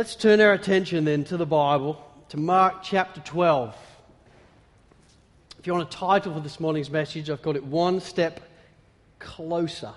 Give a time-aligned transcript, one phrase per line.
[0.00, 3.76] Let's turn our attention then to the Bible, to Mark chapter 12.
[5.58, 8.40] If you want a title for this morning's message, I've got it One Step
[9.18, 9.92] Closer.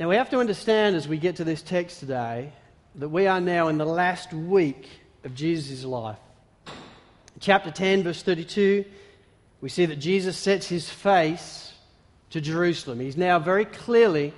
[0.00, 2.54] Now, we have to understand as we get to this text today
[2.94, 4.88] that we are now in the last week
[5.22, 6.16] of Jesus' life.
[7.38, 8.82] chapter 10, verse 32,
[9.60, 11.74] we see that Jesus sets his face
[12.30, 12.98] to Jerusalem.
[12.98, 14.32] He's now very clearly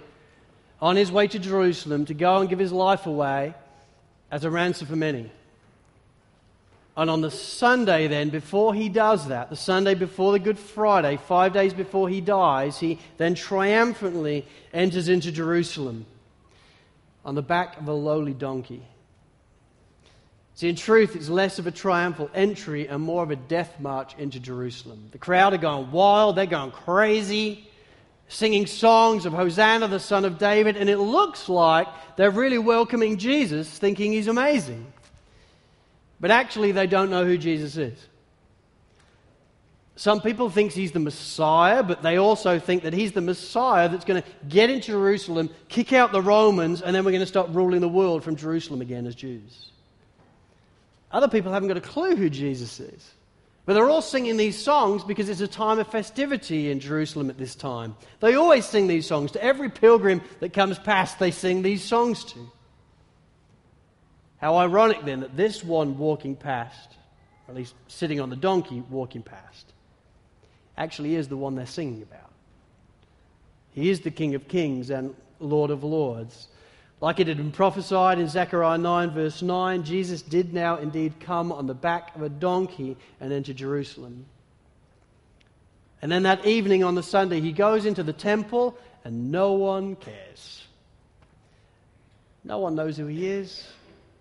[0.81, 3.55] on his way to Jerusalem to go and give his life away
[4.31, 5.31] as a ransom for many.
[6.97, 11.17] And on the Sunday, then, before he does that, the Sunday before the Good Friday,
[11.17, 16.07] five days before he dies, he then triumphantly enters into Jerusalem
[17.25, 18.83] on the back of a lowly donkey.
[20.57, 24.17] See, in truth, it's less of a triumphal entry and more of a death march
[24.19, 25.09] into Jerusalem.
[25.13, 27.68] The crowd are going wild, they're going crazy
[28.29, 33.17] singing songs of Hosanna, the Son of David, and it looks like they're really welcoming
[33.17, 34.87] Jesus, thinking he's amazing.
[36.21, 37.99] But actually, they don't know who Jesus is.
[39.97, 44.05] Some people think he's the Messiah, but they also think that he's the Messiah that's
[44.05, 47.51] going to get into Jerusalem, kick out the Romans, and then we're going to start
[47.51, 49.71] ruling the world from Jerusalem again as Jews.
[51.11, 53.11] Other people haven't got a clue who Jesus is.
[53.69, 57.37] But they're all singing these songs because it's a time of festivity in Jerusalem at
[57.37, 57.97] this time.
[58.21, 59.33] They always sing these songs.
[59.33, 62.51] To every pilgrim that comes past, they sing these songs to.
[64.39, 66.97] How ironic then that this one walking past,
[67.47, 69.75] or at least sitting on the donkey walking past,
[70.79, 72.33] actually is the one they're singing about.
[73.73, 76.49] He is the King of Kings and Lord of Lords.
[77.01, 81.53] Like it had been prophesied in Zechariah 9, verse 9, Jesus did now indeed come
[81.53, 84.27] on the back of a donkey and enter Jerusalem.
[86.03, 89.95] And then that evening on the Sunday, he goes into the temple and no one
[89.95, 90.67] cares.
[92.45, 93.67] No one knows who he is.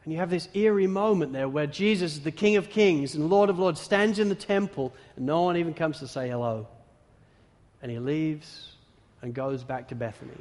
[0.04, 3.50] And you have this eerie moment there where Jesus, the King of Kings and Lord
[3.50, 6.68] of Lords, stands in the temple and no one even comes to say hello.
[7.82, 8.72] And he leaves
[9.22, 10.38] and goes back to Bethany.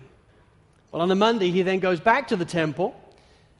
[0.90, 2.94] Well, on the Monday, he then goes back to the temple,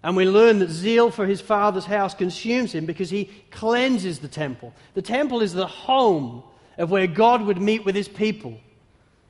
[0.03, 4.29] and we learn that zeal for his father's house consumes him because he cleanses the
[4.29, 4.73] temple.
[4.95, 6.43] The temple is the home
[6.79, 8.59] of where God would meet with his people.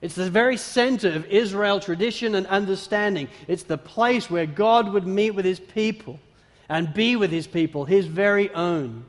[0.03, 3.29] It's the very center of Israel tradition and understanding.
[3.49, 6.21] It's the place where God would meet with his people
[6.69, 9.07] and be with his people, his very own.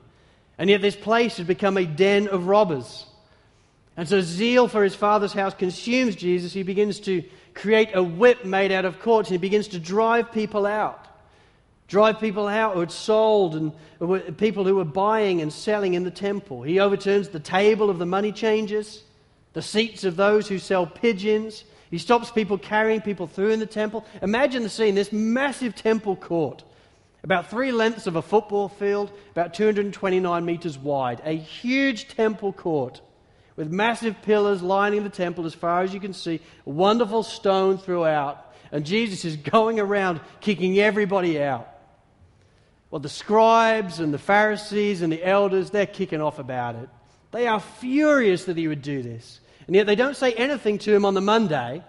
[0.57, 3.05] And yet, this place has become a den of robbers.
[3.97, 6.53] And so, zeal for his father's house consumes Jesus.
[6.53, 7.23] He begins to
[7.55, 11.07] create a whip made out of cords and he begins to drive people out.
[11.87, 16.11] Drive people out who had sold and people who were buying and selling in the
[16.11, 16.61] temple.
[16.61, 19.03] He overturns the table of the money changers,
[19.53, 21.63] the seats of those who sell pigeons.
[21.89, 24.05] He stops people carrying people through in the temple.
[24.21, 26.63] Imagine the scene this massive temple court,
[27.23, 33.01] about three lengths of a football field, about 229 meters wide, a huge temple court
[33.57, 38.53] with massive pillars lining the temple as far as you can see, wonderful stone throughout.
[38.71, 41.67] And Jesus is going around kicking everybody out.
[42.91, 46.87] Well, the scribes and the Pharisees and the elders, they're kicking off about it.
[47.31, 49.41] They are furious that he would do this.
[49.65, 51.83] And yet they don't say anything to him on the Monday,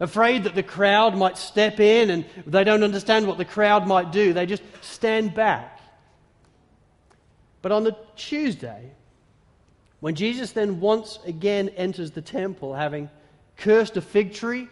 [0.00, 4.12] afraid that the crowd might step in and they don't understand what the crowd might
[4.12, 4.32] do.
[4.32, 5.80] They just stand back.
[7.62, 8.90] But on the Tuesday,
[10.04, 13.08] when Jesus then once again enters the temple, having
[13.56, 14.68] cursed a fig tree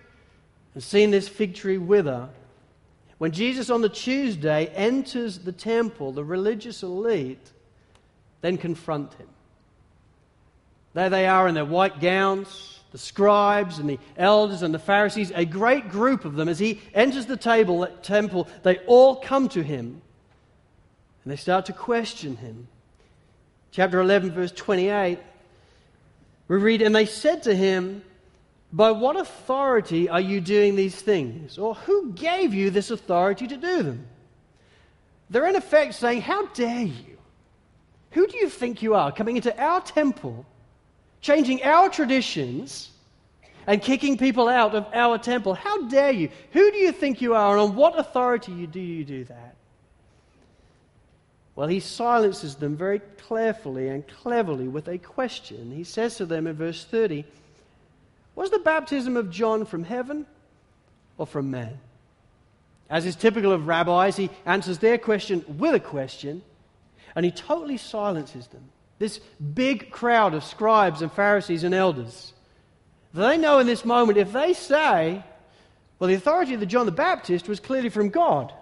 [0.75, 2.29] and seen this fig tree wither,
[3.17, 7.51] when Jesus on the Tuesday enters the temple, the religious elite
[8.43, 9.29] then confront him.
[10.93, 15.33] There they are in their white gowns, the scribes and the elders and the Pharisees,
[15.35, 16.51] a great group of them.
[16.51, 20.03] As he enters the table, temple, they all come to him
[21.25, 22.69] and they start to question him
[23.73, 25.19] chapter 11, verse 28,
[26.47, 28.03] we read, And they said to him,
[28.73, 31.59] By what authority are you doing these things?
[31.59, 34.07] Or who gave you this authority to do them?
[35.31, 37.19] They're in effect saying, How dare you?
[38.13, 40.45] Who do you think you are coming into our temple,
[41.23, 42.91] changing our traditions,
[43.67, 45.55] and kicking people out of our temple?
[45.55, 46.29] How dare you?
[46.53, 49.52] Who do you think you are, and on what authority do you do that?
[51.55, 55.73] Well, he silences them very carefully and cleverly with a question.
[55.75, 57.25] He says to them in verse 30
[58.35, 60.27] Was the baptism of John from heaven
[61.19, 61.79] or from man?
[62.89, 66.43] As is typical of rabbis, he answers their question with a question
[67.15, 68.65] and he totally silences them.
[68.99, 69.19] This
[69.55, 72.33] big crowd of scribes and Pharisees and elders.
[73.13, 75.23] They know in this moment if they say,
[75.99, 78.53] well, the authority of the John the Baptist was clearly from God,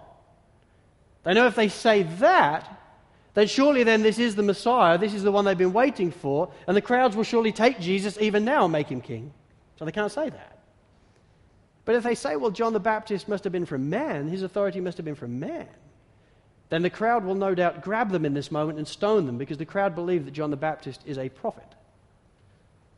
[1.23, 2.80] They know if they say that,
[3.33, 6.51] then surely then this is the Messiah, this is the one they've been waiting for,
[6.67, 9.33] and the crowds will surely take Jesus even now and make him king.
[9.77, 10.59] So they can't say that.
[11.85, 14.79] But if they say, well, John the Baptist must have been from man, his authority
[14.79, 15.67] must have been from man,
[16.69, 19.57] then the crowd will no doubt grab them in this moment and stone them because
[19.57, 21.67] the crowd believe that John the Baptist is a prophet.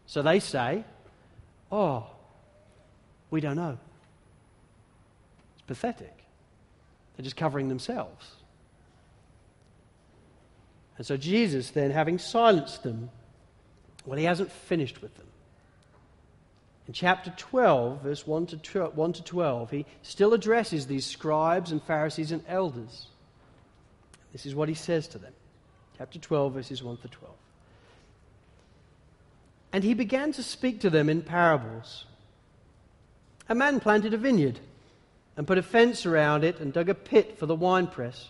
[0.05, 0.83] So they say,
[1.71, 2.07] oh,
[3.31, 3.77] we don't know.
[5.53, 6.15] It's pathetic.
[7.15, 8.31] They're just covering themselves.
[10.97, 13.09] And so Jesus, then, having silenced them,
[14.05, 15.27] well, he hasn't finished with them.
[16.87, 21.81] In chapter 12, verse 1 to 1 to 12, he still addresses these scribes and
[21.81, 23.07] Pharisees and elders.
[24.33, 25.33] This is what he says to them.
[25.97, 27.33] Chapter 12, verses 1 to 12.
[29.71, 32.05] And he began to speak to them in parables.
[33.47, 34.59] A man planted a vineyard
[35.37, 38.29] and put a fence around it and dug a pit for the winepress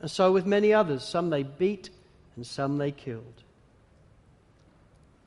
[0.00, 1.90] And so with many others, some they beat,
[2.36, 3.42] and some they killed.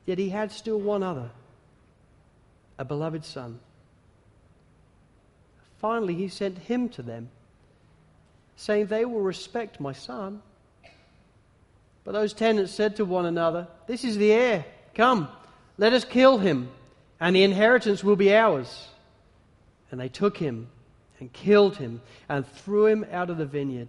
[0.06, 1.30] Yet he had still one other
[2.78, 3.60] a beloved son.
[5.78, 7.28] Finally, he sent him to them,
[8.56, 10.42] saying, They will respect my son.
[12.04, 14.64] But those tenants said to one another, This is the heir.
[14.94, 15.28] Come,
[15.78, 16.68] let us kill him,
[17.20, 18.88] and the inheritance will be ours.
[19.90, 20.68] And they took him
[21.20, 23.88] and killed him and threw him out of the vineyard.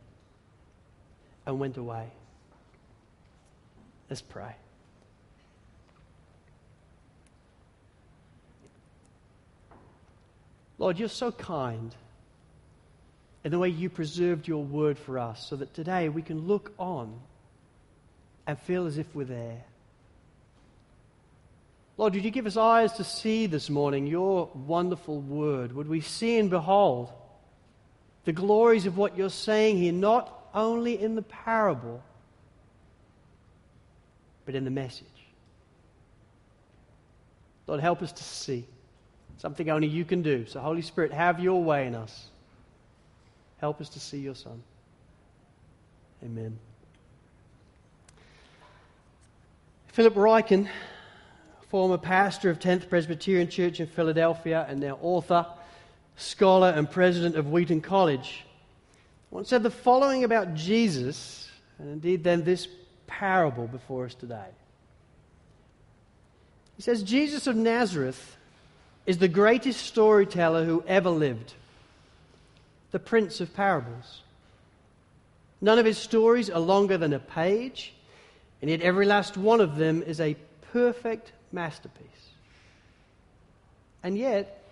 [1.45, 2.07] and went away.
[4.09, 4.55] Let's pray.
[10.77, 11.93] Lord, you're so kind
[13.43, 16.73] in the way you preserved your word for us so that today we can look
[16.77, 17.19] on
[18.47, 19.63] and feel as if we're there.
[21.97, 25.71] Lord, would you give us eyes to see this morning your wonderful word?
[25.73, 27.11] Would we see and behold
[28.25, 32.01] the glories of what you're saying here, not only in the parable,
[34.45, 35.07] but in the message?
[37.67, 38.65] Lord, help us to see
[39.37, 40.45] something only you can do.
[40.45, 42.27] So, Holy Spirit, have your way in us.
[43.59, 44.61] Help us to see your Son.
[46.23, 46.57] Amen.
[49.87, 50.69] Philip Ryken,
[51.69, 55.45] former pastor of 10th Presbyterian Church in Philadelphia and now author,
[56.15, 58.45] scholar, and president of Wheaton College,
[59.31, 62.67] once said the following about Jesus, and indeed then this
[63.07, 64.49] parable before us today.
[66.75, 68.37] He says, Jesus of Nazareth
[69.05, 71.53] is the greatest storyteller who ever lived,
[72.91, 74.21] the Prince of Parables.
[75.61, 77.93] None of his stories are longer than a page,
[78.61, 80.35] and yet every last one of them is a
[80.73, 82.05] perfect masterpiece.
[84.03, 84.63] And yet,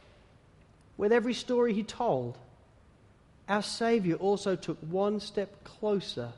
[0.97, 2.37] with every story he told,
[3.49, 6.31] our Savior also took one step closer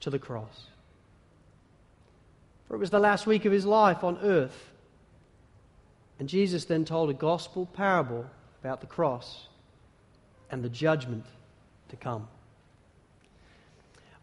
[0.00, 0.66] to the cross.
[2.68, 4.72] For it was the last week of his life on earth
[6.18, 8.26] and Jesus then told a gospel parable
[8.62, 9.48] about the cross
[10.50, 11.26] and the judgment
[11.90, 12.28] to come.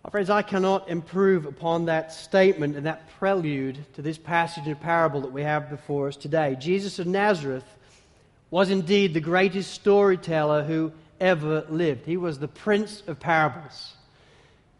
[0.03, 4.79] My friends, I cannot improve upon that statement and that prelude to this passage and
[4.79, 6.57] parable that we have before us today.
[6.59, 7.63] Jesus of Nazareth
[8.51, 12.05] was indeed the greatest storyteller who ever lived.
[12.05, 13.93] He was the prince of parables.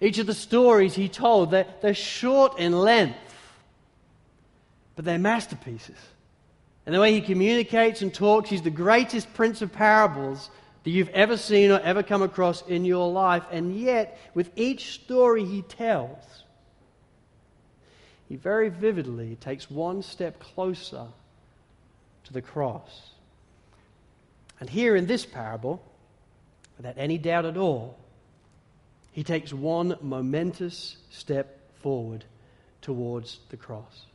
[0.02, 3.18] Each of the stories he told, they're, they're short in length,
[4.96, 5.98] but they're masterpieces.
[6.86, 10.50] And the way he communicates and talks, he's the greatest prince of parables
[10.84, 13.44] that you've ever seen or ever come across in your life.
[13.52, 16.24] And yet, with each story he tells,
[18.28, 21.06] he very vividly takes one step closer
[22.25, 23.12] to the cross.
[24.60, 25.82] And here in this parable,
[26.77, 27.98] without any doubt at all,
[29.12, 32.25] he takes one momentous step forward
[32.82, 34.06] towards the cross.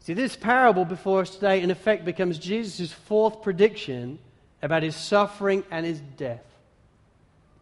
[0.00, 4.18] See, this parable before us today, in effect, becomes Jesus' fourth prediction
[4.62, 6.44] about his suffering and his death.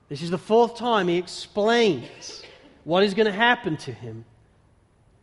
[0.08, 2.42] This is the fourth time he explains
[2.84, 4.24] what is going to happen to him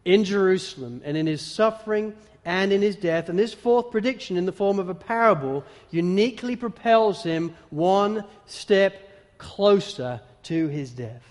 [0.05, 3.29] in Jerusalem and in his suffering and in his death.
[3.29, 9.37] And this fourth prediction, in the form of a parable, uniquely propels him one step
[9.37, 11.23] closer to his death.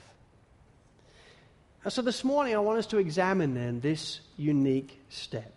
[1.89, 5.53] So this morning, I want us to examine then this unique step.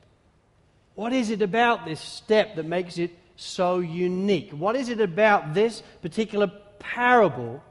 [0.95, 4.51] What is it about this step that makes it so unique?
[4.51, 7.61] What is it about this particular parable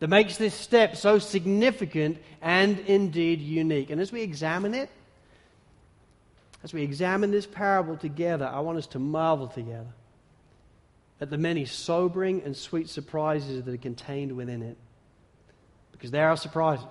[0.00, 3.90] that makes this step so significant and indeed unique?
[3.90, 4.90] And as we examine it,
[6.64, 9.92] as we examine this parable together, I want us to marvel together
[11.20, 14.76] at the many sobering and sweet surprises that are contained within it.
[15.92, 16.86] Because there are surprises.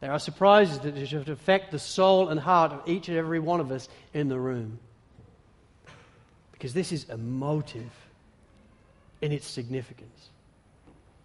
[0.00, 3.60] There are surprises that should affect the soul and heart of each and every one
[3.60, 4.78] of us in the room.
[6.52, 7.90] Because this is emotive
[9.20, 10.30] in its significance,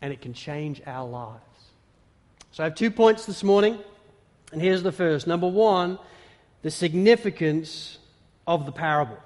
[0.06, 1.42] and it can change our lives.
[2.52, 3.80] So I have two points this morning,
[4.52, 5.26] and here's the first.
[5.26, 5.98] Number one,
[6.62, 7.98] the significance
[8.46, 9.18] of the parable.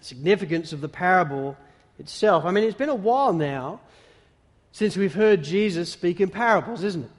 [0.00, 1.56] The significance of the parable
[1.98, 2.44] itself.
[2.44, 3.80] I mean, it's been a while now
[4.72, 7.10] since we've heard Jesus speak in parables, isn't it?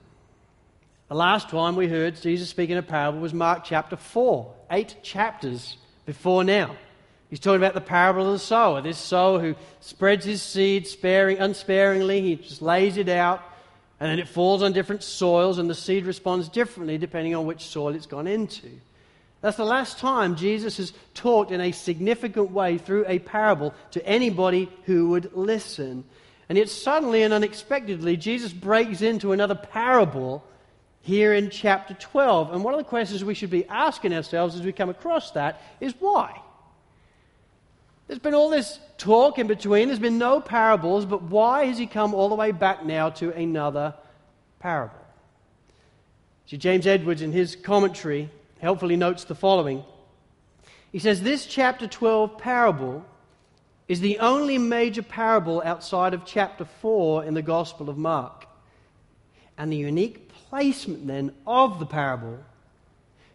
[1.07, 4.97] The last time we heard Jesus speak in a parable was Mark chapter 4, eight
[5.01, 6.75] chapters before now.
[7.29, 11.37] He's talking about the parable of the sower, this sower who spreads his seed sparing,
[11.37, 13.43] unsparingly, he just lays it out,
[13.99, 17.65] and then it falls on different soils, and the seed responds differently depending on which
[17.65, 18.69] soil it's gone into.
[19.41, 24.05] That's the last time Jesus has talked in a significant way through a parable to
[24.05, 26.03] anybody who would listen.
[26.49, 30.43] And yet, suddenly and unexpectedly, Jesus breaks into another parable
[31.03, 32.53] here in chapter 12.
[32.53, 35.61] And one of the questions we should be asking ourselves as we come across that
[35.79, 36.41] is why?
[38.09, 41.85] There's been all this talk in between, there's been no parables, but why has he
[41.85, 43.93] come all the way back now to another
[44.59, 44.95] parable?
[46.47, 49.83] See, James Edwards, in his commentary, helpfully notes the following.
[50.91, 53.05] He says, This chapter 12 parable
[53.87, 58.47] is the only major parable outside of chapter 4 in the Gospel of Mark.
[59.55, 62.39] And the unique placement then of the parable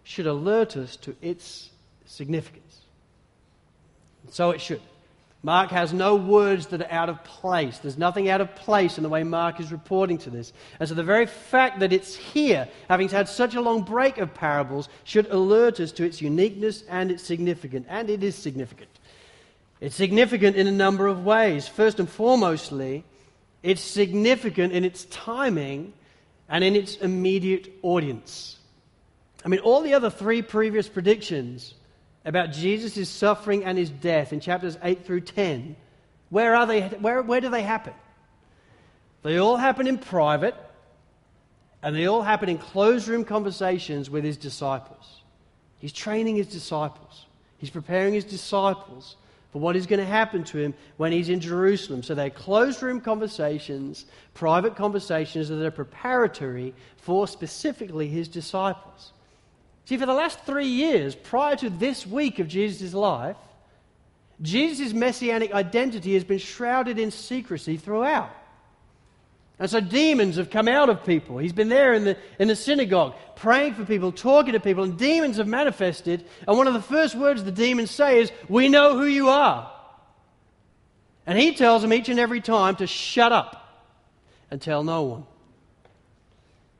[0.03, 1.71] should alert us to its
[2.07, 2.64] significance.
[4.35, 4.81] So it should.
[5.45, 7.79] Mark has no words that are out of place.
[7.79, 10.53] There's nothing out of place in the way Mark is reporting to this.
[10.81, 14.35] And so the very fact that it's here, having had such a long break of
[14.35, 17.87] parables, should alert us to its uniqueness and its significance.
[17.89, 18.91] And it is significant.
[19.81, 21.69] It's significant in a number of ways.
[21.69, 23.05] First and foremostly,
[23.63, 25.93] it's significant in its timing
[26.49, 28.59] and in its immediate audience.
[29.45, 31.75] I mean, all the other three previous predictions
[32.25, 35.77] about Jesus' suffering and his death in chapters 8 through 10,
[36.31, 37.93] where, are they, where, where do they happen?
[39.23, 40.55] They all happen in private,
[41.83, 45.23] and they all happen in closed room conversations with his disciples.
[45.79, 47.27] He's training his disciples,
[47.59, 49.17] he's preparing his disciples
[49.55, 52.03] for what is going to happen to him when he's in Jerusalem.
[52.03, 54.05] So they're closed room conversations,
[54.35, 59.13] private conversations that are preparatory for specifically his disciples.
[59.87, 63.37] See, for the last three years, prior to this week of Jesus' life,
[64.41, 68.31] Jesus' messianic identity has been shrouded in secrecy throughout.
[69.59, 71.39] And so demons have come out of people.
[71.39, 74.99] He's been there in the, in the synagogue, praying for people, talking to people, and
[74.99, 76.25] demons have manifested.
[76.49, 79.71] And one of the first words the demons say is, We know who you are.
[81.27, 83.87] And he tells them each and every time to shut up
[84.51, 85.27] and tell no one.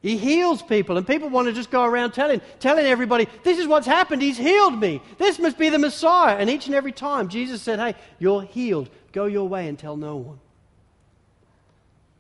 [0.05, 3.67] He heals people, and people want to just go around telling, telling everybody, This is
[3.67, 4.21] what's happened.
[4.21, 5.01] He's healed me.
[5.17, 6.37] This must be the Messiah.
[6.37, 8.91] And each and every time, Jesus said, Hey, you're healed.
[9.13, 10.41] Go your way and tell no one.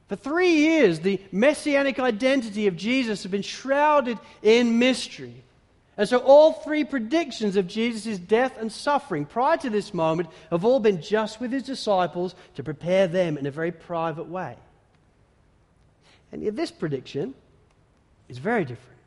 [0.09, 5.35] For three years, the messianic identity of Jesus has been shrouded in mystery.
[5.99, 10.64] And so, all three predictions of Jesus' death and suffering prior to this moment have
[10.64, 14.57] all been just with his disciples to prepare them in a very private way.
[16.33, 17.35] And this prediction
[18.28, 18.99] is very different.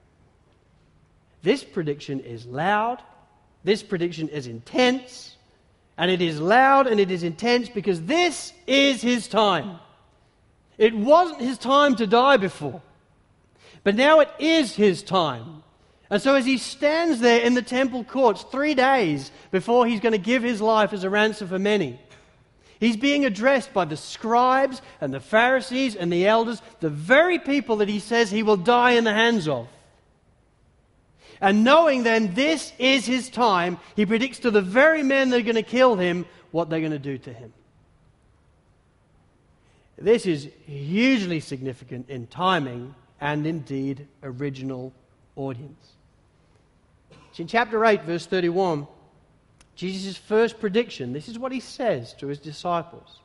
[1.43, 3.01] This prediction is loud,
[3.63, 5.35] this prediction is intense,
[5.97, 9.79] and it is loud and it is intense because this is his time.
[10.77, 12.81] It wasn't his time to die before,
[13.83, 15.63] but now it is his time.
[16.09, 20.13] And so, as he stands there in the temple courts three days before he's going
[20.13, 21.99] to give his life as a ransom for many,
[22.79, 27.77] He's being addressed by the scribes and the Pharisees and the elders, the very people
[27.77, 29.67] that he says he will die in the hands of.
[31.41, 35.43] And knowing then this is his time, he predicts to the very men that are
[35.43, 37.53] going to kill him what they're going to do to him.
[39.97, 44.93] This is hugely significant in timing and indeed original
[45.35, 45.93] audience.
[47.29, 48.87] It's in chapter 8, verse 31,
[49.77, 51.13] Jesus' first prediction.
[51.13, 53.19] This is what he says to his disciples.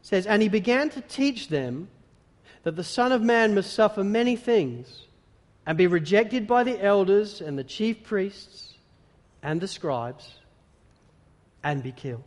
[0.00, 1.88] Says, And he began to teach them
[2.62, 5.02] that the Son of Man must suffer many things
[5.66, 8.72] and be rejected by the elders and the chief priests
[9.42, 10.34] and the scribes
[11.62, 12.24] and be killed.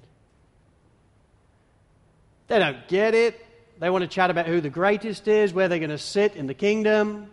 [2.48, 3.44] They don't get it.
[3.80, 6.46] They want to chat about who the greatest is, where they're going to sit in
[6.46, 7.32] the kingdom.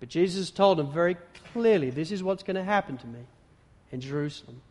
[0.00, 1.16] But Jesus told them very
[1.52, 3.20] clearly this is what's going to happen to me
[3.90, 4.62] in Jerusalem.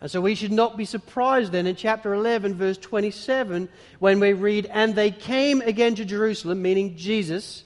[0.00, 4.34] And so we should not be surprised then in chapter 11, verse 27, when we
[4.34, 7.64] read, And they came again to Jerusalem, meaning Jesus.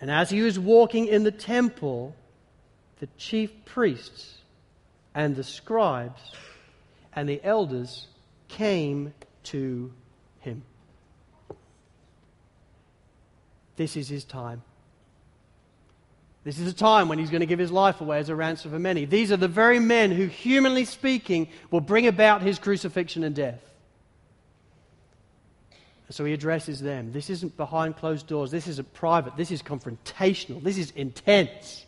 [0.00, 2.14] And as he was walking in the temple,
[3.00, 4.38] the chief priests
[5.14, 6.20] and the scribes
[7.16, 8.06] and the elders
[8.48, 9.14] came
[9.44, 9.92] to
[10.40, 10.62] him.
[13.76, 14.62] This is his time.
[16.44, 18.70] This is a time when he's going to give his life away as a ransom
[18.70, 19.04] for many.
[19.04, 23.60] These are the very men who, humanly speaking, will bring about his crucifixion and death.
[26.10, 27.12] So he addresses them.
[27.12, 28.50] This isn't behind closed doors.
[28.50, 29.36] This isn't private.
[29.36, 30.62] This is confrontational.
[30.62, 31.84] This is intense.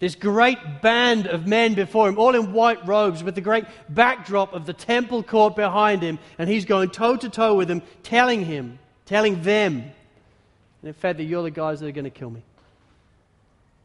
[0.00, 4.52] This great band of men before him, all in white robes, with the great backdrop
[4.52, 8.44] of the temple court behind him, and he's going toe to toe with them, telling
[8.44, 9.84] him, telling them,
[10.82, 12.42] in fact, that you're the guys that are going to kill me.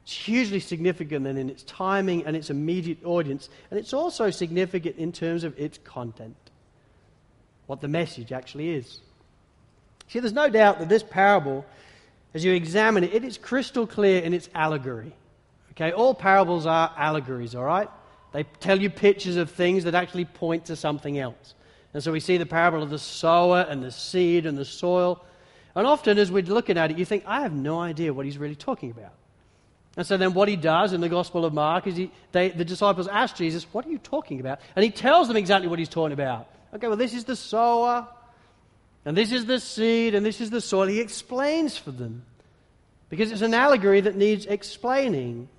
[0.08, 5.12] It's hugely significant in its timing and its immediate audience, and it's also significant in
[5.12, 6.38] terms of its content,
[7.66, 9.02] what the message actually is.
[10.08, 11.66] See, there's no doubt that this parable,
[12.34, 15.12] as you examine it, it is crystal clear in its allegory.
[15.72, 17.90] Okay, all parables are allegories, all right?
[18.32, 21.54] They tell you pictures of things that actually point to something else.
[21.94, 25.22] And so we see the parable of the sower and the seed and the soil.
[25.76, 28.38] And often, as we're looking at it, you think, I have no idea what he's
[28.38, 29.12] really talking about.
[29.98, 32.64] And so then what he does in the Gospel of Mark is he, they, the
[32.64, 34.60] disciples ask Jesus, What are you talking about?
[34.76, 36.48] And he tells them exactly what he's talking about.
[36.76, 38.08] Okay, well, this is the sower,
[39.06, 40.86] and this is the seed, and this is the soil.
[40.88, 42.24] He explains for them
[43.10, 45.50] because it's an allegory that needs explaining.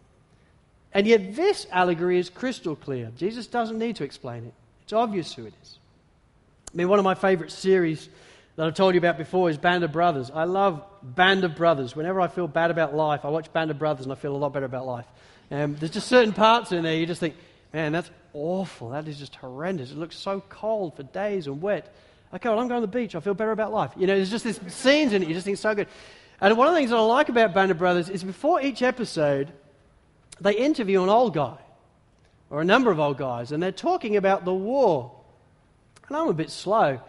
[0.93, 3.11] And yet, this allegory is crystal clear.
[3.17, 5.79] Jesus doesn't need to explain it, it's obvious who it is.
[6.73, 8.09] I mean, one of my favorite series
[8.59, 10.33] that I've told you about before is Band of Brothers.
[10.35, 11.95] I love Band of Brothers.
[11.95, 14.37] Whenever I feel bad about life, I watch Band of Brothers and I feel a
[14.37, 15.07] lot better about life.
[15.53, 17.37] Um, there's just certain parts in there you just think,
[17.73, 18.91] man, that's awful.
[18.91, 19.93] That is just horrendous.
[19.93, 21.95] It looks so cold for days and wet.
[22.35, 23.15] Okay, well, I'm going to the beach.
[23.15, 23.93] I feel better about life.
[23.97, 25.29] You know, there's just these scenes in it.
[25.29, 25.87] You just think so good.
[26.41, 28.83] And one of the things that I like about Band of Brothers is before each
[28.83, 29.53] episode,
[30.41, 31.59] they interview an old guy
[32.51, 35.13] or a number of old guys, and they're talking about the war.
[36.09, 37.01] And I'm a bit slow.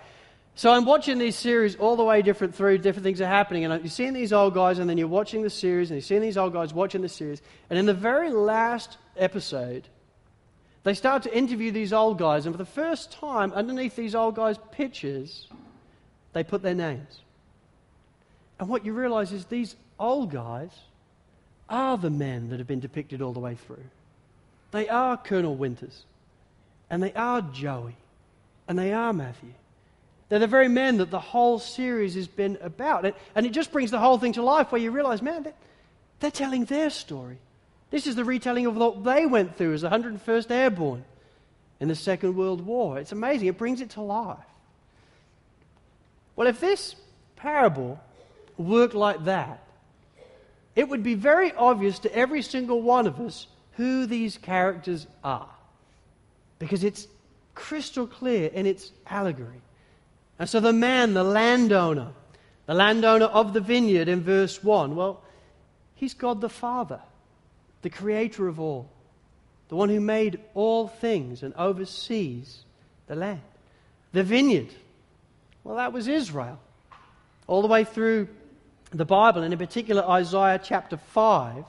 [0.56, 3.82] So I'm watching these series all the way different through, different things are happening, and
[3.82, 6.38] you're seeing these old guys, and then you're watching the series, and you're seeing these
[6.38, 9.88] old guys watching the series, and in the very last episode,
[10.84, 14.36] they start to interview these old guys, and for the first time, underneath these old
[14.36, 15.48] guys' pictures,
[16.34, 17.22] they put their names.
[18.60, 20.72] And what you realize is these old guys
[21.70, 23.84] are the men that have been depicted all the way through.
[24.72, 26.04] They are Colonel Winters,
[26.90, 27.96] and they are Joey,
[28.68, 29.54] and they are Matthew.
[30.30, 33.06] They're the very men that the whole series has been about.
[33.36, 35.52] And it just brings the whole thing to life where you realize, man,
[36.20, 37.40] they're telling their story.
[37.90, 41.04] This is the retelling of what they went through as the 101st Airborne
[41.80, 43.00] in the Second World War.
[43.00, 43.48] It's amazing.
[43.48, 44.38] It brings it to life.
[46.36, 46.96] Well, if this
[47.36, 48.00] parable
[48.58, 49.64] worked like that,
[50.76, 55.50] it would be very obvious to every single one of us who these characters are.
[56.60, 57.08] Because it's
[57.56, 59.62] crystal clear in its allegory.
[60.40, 62.08] And so the man, the landowner,
[62.66, 65.22] the landowner of the vineyard in verse 1, well,
[65.96, 67.02] he's God the Father,
[67.82, 68.90] the creator of all,
[69.68, 72.64] the one who made all things and oversees
[73.08, 73.42] the land.
[74.14, 74.70] The vineyard,
[75.64, 76.60] well, that was Israel.
[77.46, 78.30] All the way through
[78.92, 81.66] the Bible, and in particular Isaiah chapter 5,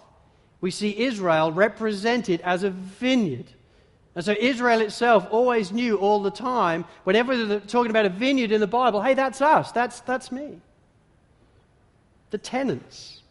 [0.60, 3.46] we see Israel represented as a vineyard.
[4.14, 8.50] And so Israel itself always knew all the time, whenever they're talking about a vineyard
[8.50, 10.60] in the Bible, hey, that's us, that's, that's me.
[12.30, 13.22] The tenants.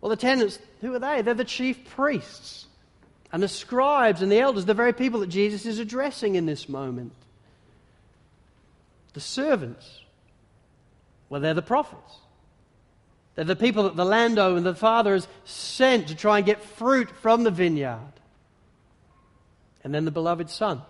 [0.00, 1.22] Well, the tenants, who are they?
[1.22, 2.66] They're the chief priests
[3.32, 6.68] and the scribes and the elders, the very people that Jesus is addressing in this
[6.68, 7.12] moment.
[9.12, 10.00] The servants,
[11.28, 12.18] well, they're the prophets.
[13.34, 16.62] They're the people that the landowner and the father has sent to try and get
[16.62, 18.12] fruit from the vineyard.
[19.84, 20.82] And then the beloved son.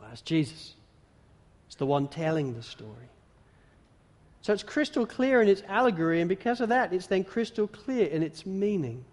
[0.00, 0.74] Well, that's Jesus.
[1.66, 3.10] It's the one telling the story.
[4.42, 8.06] So it's crystal clear in its allegory, and because of that, it's then crystal clear
[8.06, 9.04] in its meaning.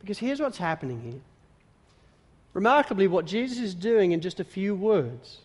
[0.00, 1.20] Because here's what's happening here.
[2.52, 5.38] Remarkably, what Jesus is doing in just a few words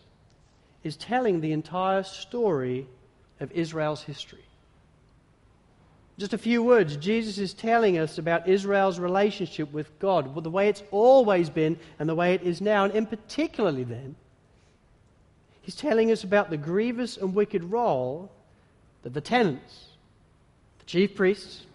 [0.84, 2.86] is telling the entire story
[3.40, 4.44] of Israel's history.
[6.18, 10.68] Just a few words, Jesus is telling us about Israel's relationship with God, the way
[10.68, 14.16] it's always been and the way it is now, and in particularly then,
[15.60, 18.30] he's telling us about the grievous and wicked role
[19.02, 19.88] that the tenants,
[20.78, 21.66] the chief priests,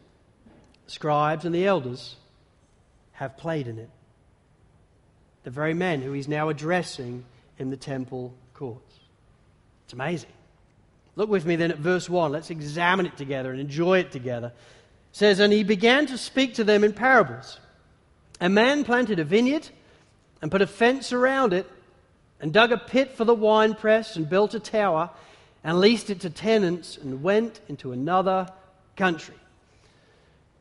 [0.85, 2.15] the scribes, and the elders
[3.11, 3.89] have played in it.
[5.43, 7.25] The very men who he's now addressing
[7.59, 8.99] in the temple courts.
[9.85, 10.31] It's amazing.
[11.15, 12.31] Look with me then at verse 1.
[12.31, 14.47] Let's examine it together and enjoy it together.
[14.47, 17.59] It says, And he began to speak to them in parables.
[18.39, 19.69] A man planted a vineyard
[20.41, 21.69] and put a fence around it
[22.39, 25.11] and dug a pit for the winepress and built a tower
[25.63, 28.47] and leased it to tenants and went into another
[28.95, 29.35] country.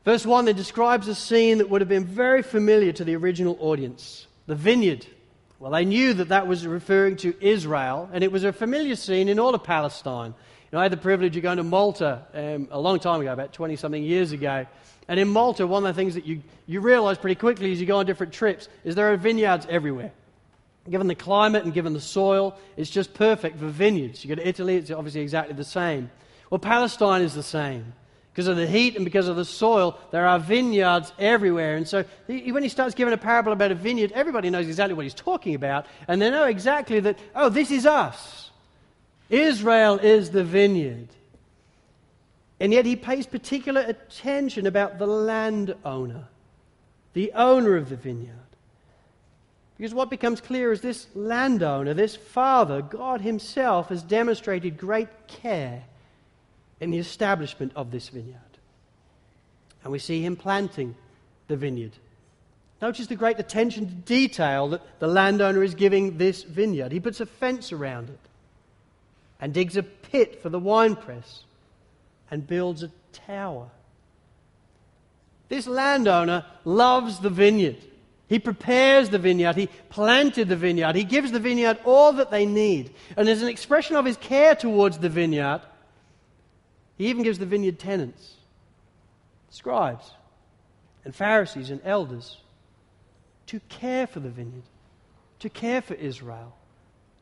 [0.04, 3.56] Verse 1 then describes a scene that would have been very familiar to the original
[3.60, 5.06] audience the vineyard.
[5.60, 9.28] Well, they knew that that was referring to Israel, and it was a familiar scene
[9.28, 10.30] in all of Palestine.
[10.30, 13.30] You know, I had the privilege of going to Malta um, a long time ago,
[13.30, 14.64] about 20 something years ago.
[15.06, 17.86] And in Malta, one of the things that you, you realize pretty quickly as you
[17.86, 20.12] go on different trips is there are vineyards everywhere.
[20.88, 24.24] Given the climate and given the soil, it's just perfect for vineyards.
[24.24, 26.10] You go to Italy, it's obviously exactly the same.
[26.48, 27.92] Well, Palestine is the same.
[28.32, 31.76] Because of the heat and because of the soil, there are vineyards everywhere.
[31.76, 35.04] And so when he starts giving a parable about a vineyard, everybody knows exactly what
[35.04, 35.86] he's talking about.
[36.06, 38.50] And they know exactly that, oh, this is us.
[39.28, 41.08] Israel is the vineyard.
[42.60, 46.28] And yet he pays particular attention about the landowner,
[47.14, 48.36] the owner of the vineyard.
[49.76, 55.84] Because what becomes clear is this landowner, this father, God Himself, has demonstrated great care
[56.80, 58.40] in the establishment of this vineyard.
[59.82, 60.94] And we see him planting
[61.48, 61.92] the vineyard.
[62.82, 66.92] Notice the great attention to detail that the landowner is giving this vineyard.
[66.92, 68.18] He puts a fence around it
[69.40, 71.44] and digs a pit for the winepress
[72.30, 73.68] and builds a tower.
[75.48, 77.78] This landowner loves the vineyard.
[78.28, 79.56] He prepares the vineyard.
[79.56, 80.94] He planted the vineyard.
[80.94, 82.94] He gives the vineyard all that they need.
[83.16, 85.62] And as an expression of his care towards the vineyard,
[87.00, 88.34] he even gives the vineyard tenants,
[89.48, 90.10] scribes,
[91.02, 92.36] and Pharisees and elders
[93.46, 94.64] to care for the vineyard,
[95.38, 96.54] to care for Israel,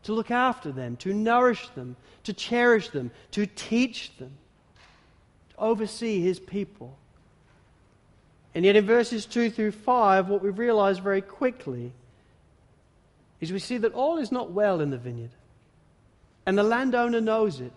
[0.03, 4.33] to look after them, to nourish them, to cherish them, to teach them,
[5.51, 6.99] to oversee his people.
[8.57, 11.93] And yet, in verses 2 through 5, what we realize very quickly
[13.41, 15.31] is we see that all is not well in the vineyard.
[16.47, 17.71] And the landowner knows it.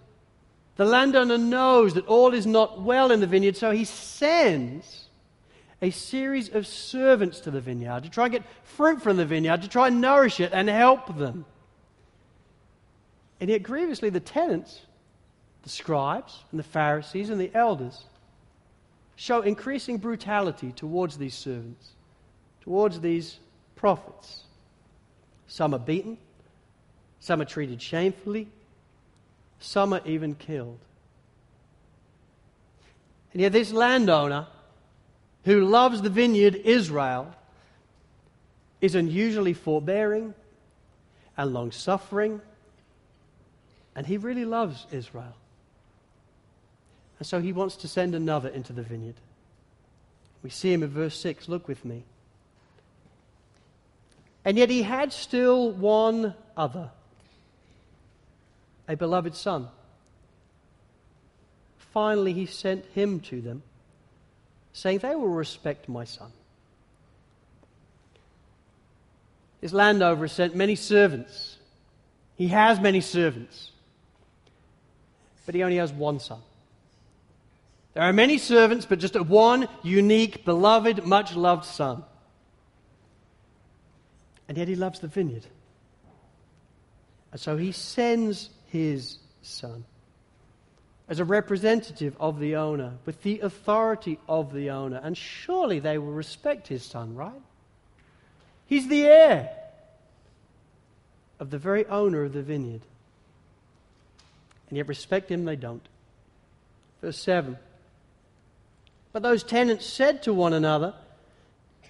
[0.77, 5.05] The landowner knows that all is not well in the vineyard, so he sends
[5.81, 9.61] a series of servants to the vineyard to try and get fruit from the vineyard,
[9.63, 11.45] to try and nourish it and help them.
[13.39, 14.81] And yet, grievously, the tenants,
[15.63, 18.05] the scribes and the Pharisees and the elders,
[19.15, 21.89] show increasing brutality towards these servants,
[22.61, 23.39] towards these
[23.75, 24.43] prophets.
[25.47, 26.17] Some are beaten,
[27.19, 28.47] some are treated shamefully,
[29.61, 30.79] some are even killed.
[33.31, 34.47] And yet, this landowner
[35.45, 37.33] who loves the vineyard Israel
[38.81, 40.33] is unusually forbearing
[41.37, 42.41] and long suffering,
[43.95, 45.35] and he really loves Israel.
[47.19, 49.15] And so he wants to send another into the vineyard.
[50.43, 51.47] We see him in verse 6.
[51.47, 52.03] Look with me.
[54.43, 56.89] And yet he had still one other
[58.91, 59.69] a beloved son.
[61.93, 63.63] Finally, he sent him to them,
[64.73, 66.31] saying, They will respect my son.
[69.61, 71.57] His landowner has sent many servants.
[72.35, 73.71] He has many servants,
[75.45, 76.39] but he only has one son.
[77.93, 82.03] There are many servants, but just one unique, beloved, much loved son.
[84.49, 85.45] And yet he loves the vineyard.
[87.31, 89.83] And so he sends his son.
[91.09, 94.99] As a representative of the owner, with the authority of the owner.
[95.03, 97.41] And surely they will respect his son, right?
[98.65, 99.49] He's the heir
[101.39, 102.81] of the very owner of the vineyard.
[104.69, 105.85] and yet respect him they don't.
[107.01, 107.57] Verse 7.
[109.11, 110.93] But those tenants said to one another,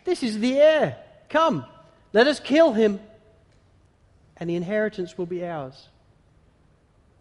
[0.03, 0.97] This is the heir.
[1.29, 1.65] Come,
[2.11, 2.99] let us kill him,
[4.37, 5.89] and the inheritance will be ours.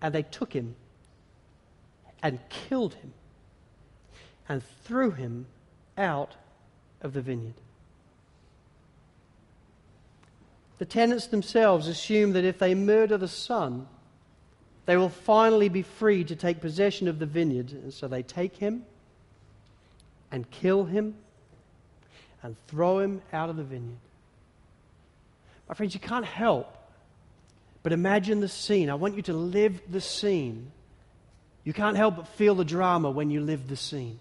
[0.02, 0.76] And they took him
[2.22, 3.12] and killed him
[4.48, 5.46] and threw him
[5.96, 6.34] out
[7.02, 7.54] of the vineyard.
[10.78, 13.86] The tenants themselves assume that if they murder the son,
[14.86, 17.70] they will finally be free to take possession of the vineyard.
[17.70, 18.84] And so they take him
[20.32, 21.14] and kill him
[22.42, 23.98] and throw him out of the vineyard.
[25.68, 26.74] My friends, you can't help
[27.82, 28.90] but imagine the scene.
[28.90, 30.72] I want you to live the scene.
[31.64, 34.20] You can't help but feel the drama when you live the scene.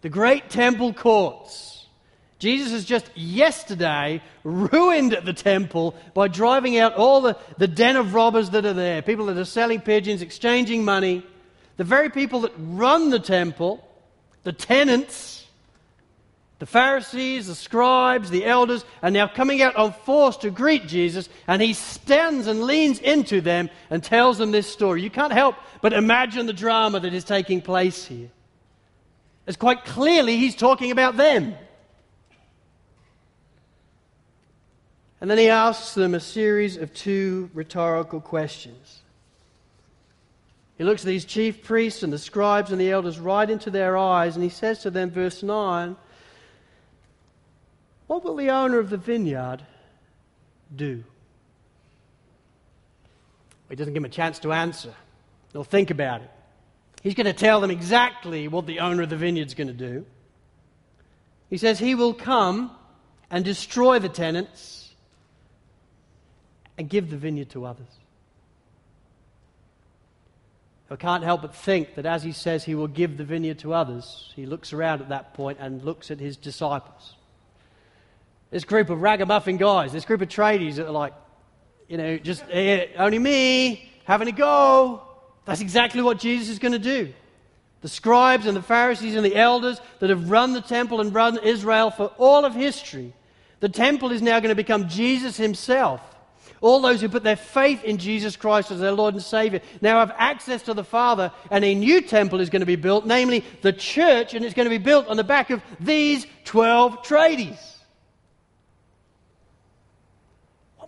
[0.00, 1.86] The great temple courts.
[2.38, 8.14] Jesus has just yesterday ruined the temple by driving out all the, the den of
[8.14, 11.26] robbers that are there, people that are selling pigeons, exchanging money.
[11.78, 13.86] The very people that run the temple,
[14.44, 15.37] the tenants,
[16.58, 21.28] the Pharisees, the scribes, the elders are now coming out on force to greet Jesus,
[21.46, 25.02] and he stands and leans into them and tells them this story.
[25.02, 28.30] You can't help but imagine the drama that is taking place here.
[29.46, 31.54] As quite clearly, he's talking about them.
[35.20, 39.02] And then he asks them a series of two rhetorical questions.
[40.76, 43.96] He looks at these chief priests and the scribes and the elders right into their
[43.96, 45.96] eyes, and he says to them, verse 9,
[48.08, 49.58] What will the owner of the vineyard
[50.74, 51.04] do?
[53.68, 54.92] He doesn't give him a chance to answer.
[55.52, 56.30] They'll think about it.
[57.02, 59.74] He's going to tell them exactly what the owner of the vineyard is going to
[59.74, 60.06] do.
[61.50, 62.70] He says he will come
[63.30, 64.90] and destroy the tenants
[66.78, 67.86] and give the vineyard to others.
[70.90, 73.74] I can't help but think that as he says he will give the vineyard to
[73.74, 77.17] others, he looks around at that point and looks at his disciples.
[78.50, 81.12] This group of ragamuffin guys, this group of tradies that are like,
[81.88, 85.02] you know, just eh, only me, having a go.
[85.44, 87.12] That's exactly what Jesus is going to do.
[87.80, 91.38] The scribes and the Pharisees and the elders that have run the temple and run
[91.38, 93.12] Israel for all of history,
[93.60, 96.00] the temple is now going to become Jesus himself.
[96.60, 100.00] All those who put their faith in Jesus Christ as their Lord and Savior now
[100.00, 103.44] have access to the Father, and a new temple is going to be built, namely
[103.62, 107.77] the church, and it's going to be built on the back of these 12 tradies.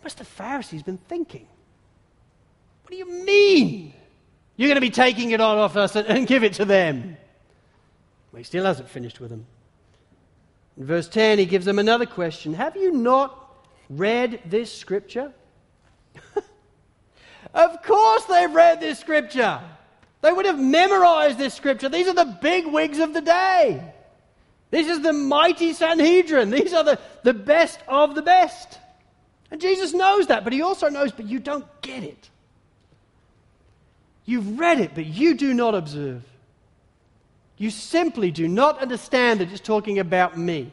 [0.00, 1.46] What must the Pharisees been thinking?
[2.82, 3.92] What do you mean?
[4.56, 7.18] You're going to be taking it on off us and, and give it to them.
[8.32, 9.44] Well, he still hasn't finished with them.
[10.78, 15.34] In verse 10, he gives them another question Have you not read this scripture?
[17.54, 19.60] of course, they've read this scripture.
[20.22, 21.90] They would have memorized this scripture.
[21.90, 23.92] These are the big wigs of the day.
[24.70, 26.48] This is the mighty Sanhedrin.
[26.50, 28.78] These are the, the best of the best.
[29.50, 32.30] And Jesus knows that, but he also knows, but you don't get it.
[34.24, 36.22] You've read it, but you do not observe.
[37.56, 40.72] You simply do not understand that it's talking about me.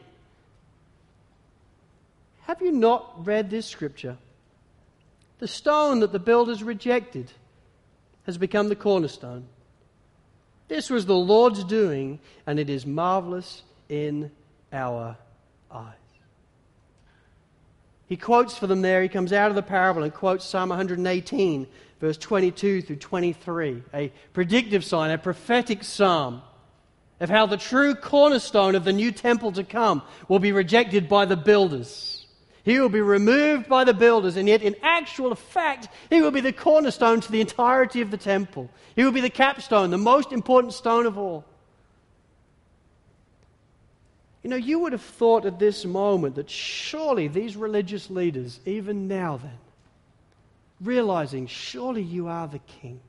[2.43, 4.17] Have you not read this scripture?
[5.39, 7.31] The stone that the builders rejected
[8.25, 9.45] has become the cornerstone.
[10.67, 14.31] This was the Lord's doing, and it is marvelous in
[14.71, 15.17] our
[15.71, 15.93] eyes.
[18.07, 21.67] He quotes for them there, he comes out of the parable and quotes Psalm 118,
[21.99, 26.41] verse 22 through 23, a predictive sign, a prophetic psalm
[27.19, 31.25] of how the true cornerstone of the new temple to come will be rejected by
[31.25, 32.25] the builders.
[32.63, 36.41] He will be removed by the builders, and yet, in actual fact, he will be
[36.41, 38.69] the cornerstone to the entirety of the temple.
[38.95, 41.45] He will be the capstone, the most important stone of all.
[44.47, 49.09] You know, you would have thought at this moment that surely these religious leaders, even
[49.09, 49.57] now then,
[50.79, 53.01] realizing, surely you are the king.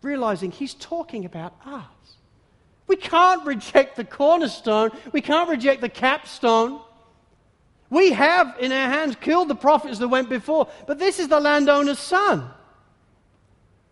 [0.00, 2.18] Realizing he's talking about us.
[2.86, 6.80] We can't reject the cornerstone, we can't reject the capstone.
[7.90, 11.40] We have in our hands killed the prophets that went before, but this is the
[11.40, 12.48] landowner's son.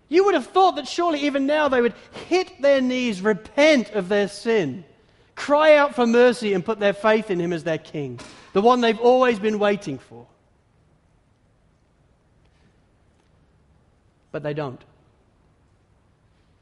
[0.08, 1.94] You would have thought that surely even now they would
[2.28, 4.84] hit their knees, repent of their sin,
[5.40, 8.20] cry out for mercy, and put their faith in him as their king,
[8.52, 10.26] the one they've always been waiting for.
[14.32, 14.82] but they don't.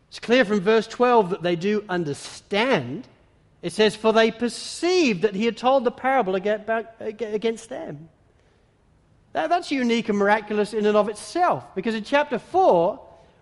[0.08, 3.06] It's clear from verse 12 that they do understand.
[3.60, 8.08] It says, For they perceived that he had told the parable against them.
[9.32, 13.00] That's unique and miraculous in and of itself, because in chapter 4,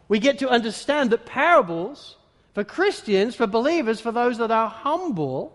[0.09, 2.17] we get to understand that parables,
[2.57, 5.53] for Christians, for believers, for those that are humble,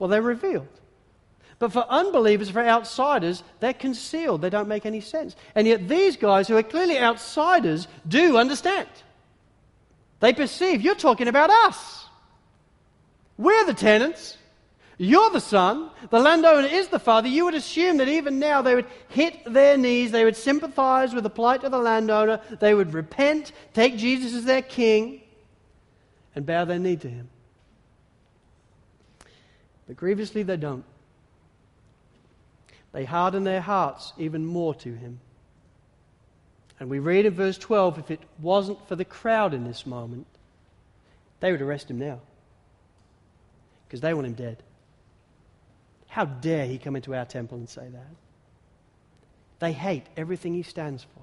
[0.00, 0.66] well, they're revealed.
[1.60, 4.42] But for unbelievers, for outsiders, they're concealed.
[4.42, 5.36] They don't make any sense.
[5.54, 8.88] And yet, these guys who are clearly outsiders do understand.
[10.18, 12.06] They perceive you're talking about us.
[13.38, 14.36] We're the tenants.
[14.98, 15.90] You're the son.
[16.10, 17.28] The landowner is the father.
[17.28, 21.22] You would assume that even now they would hit their knees, they would sympathize with
[21.22, 25.20] the plight of the landowner, they would repent, take Jesus as their king,
[26.36, 27.28] and bow their knee to him.
[29.86, 30.84] But grievously they don't.
[32.92, 35.18] They harden their hearts even more to him.
[36.78, 40.26] And we read in verse 12 if it wasn't for the crowd in this moment,
[41.40, 42.20] they would arrest him now.
[43.86, 44.62] Because they want him dead.
[46.08, 48.14] How dare he come into our temple and say that?
[49.58, 51.22] They hate everything he stands for.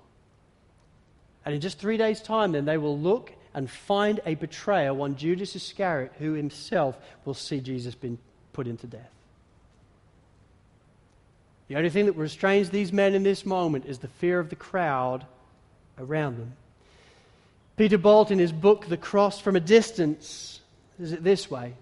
[1.45, 5.15] And in just three days' time, then, they will look and find a betrayer, one
[5.15, 8.17] Judas Iscariot, who himself will see Jesus being
[8.51, 9.09] put into death.
[11.67, 14.55] The only thing that restrains these men in this moment is the fear of the
[14.55, 15.25] crowd
[15.97, 16.53] around them.
[17.77, 20.59] Peter Bolt, in his book, The Cross from a Distance,
[20.97, 21.73] says it this way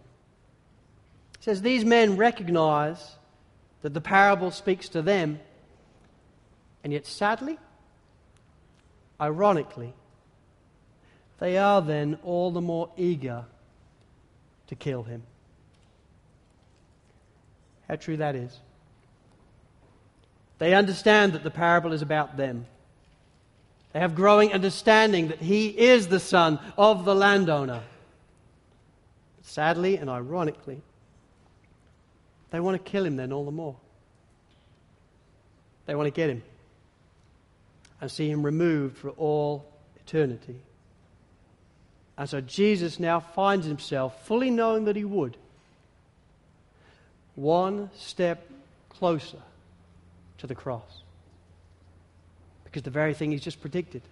[1.37, 3.15] He says, These men recognize
[3.81, 5.39] that the parable speaks to them,
[6.83, 7.57] and yet sadly,
[9.19, 9.93] ironically,
[11.41, 13.45] they are then all the more eager
[14.67, 15.23] to kill him.
[17.87, 18.59] How true that is.
[20.59, 22.67] They understand that the parable is about them.
[23.91, 27.81] They have growing understanding that he is the son of the landowner.
[29.41, 30.79] Sadly and ironically,
[32.51, 33.77] they want to kill him then all the more.
[35.87, 36.43] They want to get him
[37.99, 40.61] and see him removed for all eternity.
[42.21, 45.37] And so Jesus now finds himself, fully knowing that he would,
[47.33, 48.47] one step
[48.89, 49.39] closer
[50.37, 51.01] to the cross.
[52.63, 54.03] Because the very thing he's just predicted.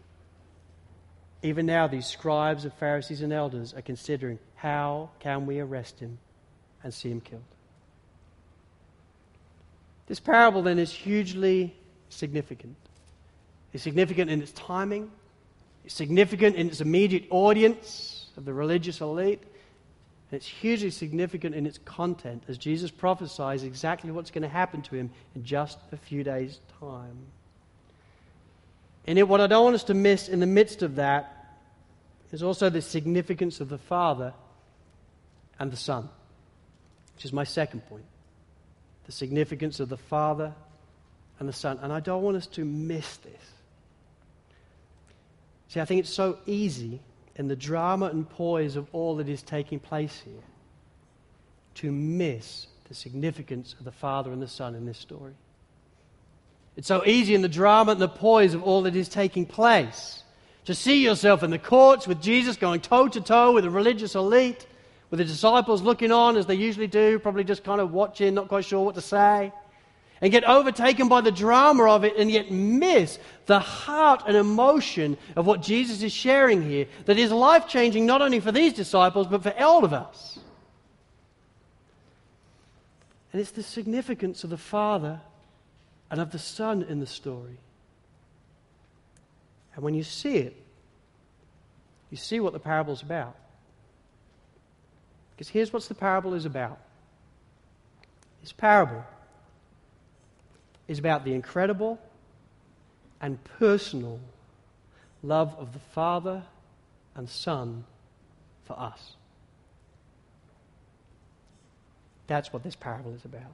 [1.44, 6.18] Even now, these scribes and Pharisees and elders are considering how can we arrest him
[6.84, 7.44] and see him killed.
[10.08, 11.76] This parable then is hugely
[12.10, 12.76] significant.
[13.72, 15.12] It's significant in its timing,
[15.88, 21.80] significant in its immediate audience of the religious elite, and it's hugely significant in its
[21.80, 26.24] content as Jesus prophesies exactly what's going to happen to him in just a few
[26.24, 27.18] days' time.
[29.08, 31.58] And yet, what I don't want us to miss in the midst of that
[32.32, 34.34] is also the significance of the Father
[35.58, 36.10] and the Son,
[37.16, 38.06] which is my second point.
[39.06, 40.54] The significance of the Father
[41.40, 41.80] and the Son.
[41.82, 43.42] And I don't want us to miss this.
[45.70, 47.00] See, I think it's so easy
[47.36, 50.44] in the drama and poise of all that is taking place here
[51.76, 55.34] to miss the significance of the Father and the Son in this story.
[56.76, 60.24] It's so easy in the drama and the poise of all that is taking place
[60.66, 64.16] to see yourself in the courts with Jesus going toe to toe with the religious
[64.16, 64.66] elite,
[65.12, 68.48] with the disciples looking on as they usually do, probably just kind of watching, not
[68.48, 69.52] quite sure what to say
[70.22, 75.18] and get overtaken by the drama of it and yet miss the heart and emotion
[75.36, 79.28] of what Jesus is sharing here that is life changing not only for these disciples
[79.28, 80.40] but for all of us.
[83.32, 85.22] And it's the significance of the Father
[86.10, 87.58] and of the Son in the story.
[89.76, 90.56] And when you see it,
[92.10, 93.36] you see what the parable's about.
[95.32, 96.80] Because here's what the parable is about.
[98.42, 99.06] This parable
[100.90, 102.00] is about the incredible
[103.22, 104.20] and personal
[105.24, 106.44] love of the Father
[107.16, 107.86] and Son
[108.66, 109.14] for us.
[112.26, 113.54] That's what this parable is about.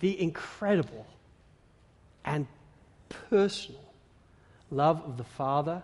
[0.00, 1.06] The incredible
[2.24, 2.48] and
[3.30, 3.92] personal
[4.70, 5.82] love of the Father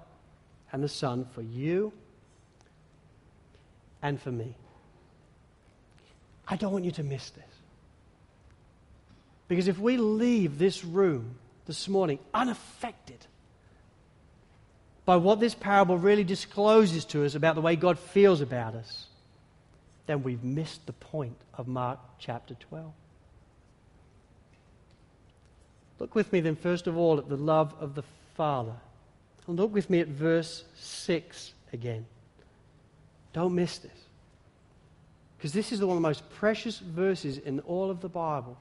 [0.73, 1.93] and the Son for you
[4.03, 4.57] and for me.
[6.49, 7.56] I don't want you to miss this.
[9.49, 11.37] Because if we leave this room
[11.67, 13.27] this morning unaffected
[15.05, 19.07] by what this parable really discloses to us about the way God feels about us,
[20.07, 22.93] then we've missed the point of Mark chapter 12.
[25.99, 28.05] Look with me then, first of all, at the love of the
[28.37, 28.75] Father.
[29.47, 32.05] And look with me at verse 6 again.
[33.33, 33.93] Don't miss this.
[35.37, 38.59] Because this is one of the most precious verses in all of the Bible.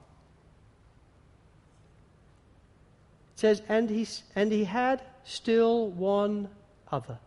[3.22, 6.48] It says, and he, and he had still one
[6.90, 7.18] other,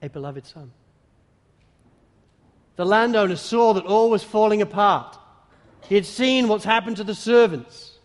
[0.00, 0.70] a beloved son.
[2.76, 5.18] The landowner saw that all was falling apart.
[5.88, 7.98] He had seen what's happened to the servants.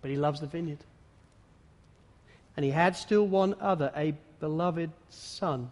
[0.00, 0.84] But he loves the vineyard.
[2.56, 5.70] And he had still one other, a beloved son.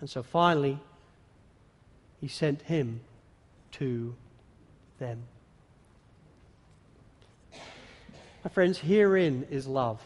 [0.00, 0.78] And so finally,
[2.20, 3.00] he sent him
[3.72, 4.14] to
[5.00, 5.24] them.
[8.44, 10.00] My friends, herein is love.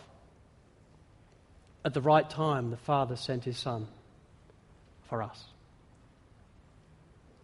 [1.85, 3.87] At the right time, the Father sent his Son
[5.09, 5.45] for us.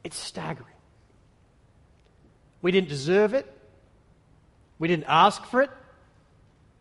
[0.02, 0.66] It's staggering.
[2.62, 3.46] We didn't deserve it.
[4.78, 5.70] We didn't ask for it.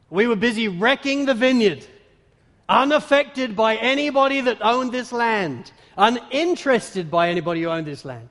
[0.09, 1.85] We were busy wrecking the vineyard,
[2.67, 8.29] unaffected by anybody that owned this land, uninterested by anybody who owned this land.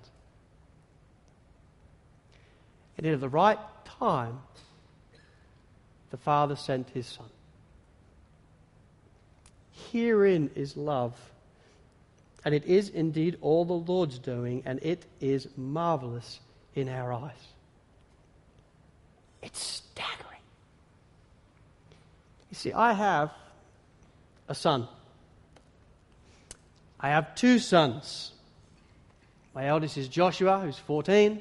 [2.99, 4.40] And at the right time,
[6.11, 7.26] the Father sent his Son.
[9.92, 11.14] Herein is love.
[12.44, 16.40] And it is indeed all the Lord's doing, and it is marvelous
[16.74, 17.49] in our eyes.
[19.42, 20.40] It's staggering.
[22.51, 23.32] You see, I have
[24.49, 24.88] a son.
[26.99, 28.32] I have two sons.
[29.55, 31.40] My eldest is Joshua, who's 14.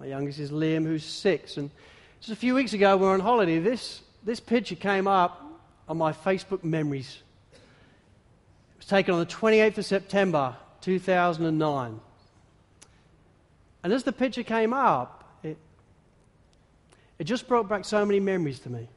[0.00, 1.58] My youngest is Liam, who's 6.
[1.58, 1.70] And
[2.20, 3.58] just a few weeks ago, we were on holiday.
[3.58, 5.44] This, this picture came up
[5.86, 7.18] on my Facebook memories.
[7.52, 12.00] It was taken on the 28th of September, 2009.
[13.82, 15.58] And as the picture came up, it,
[17.18, 18.88] it just brought back so many memories to me.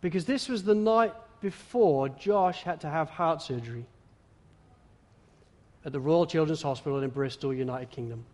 [0.00, 3.84] Because this was the night before Josh had to have heart surgery
[5.84, 8.24] at the Royal Children's Hospital in Bristol, United Kingdom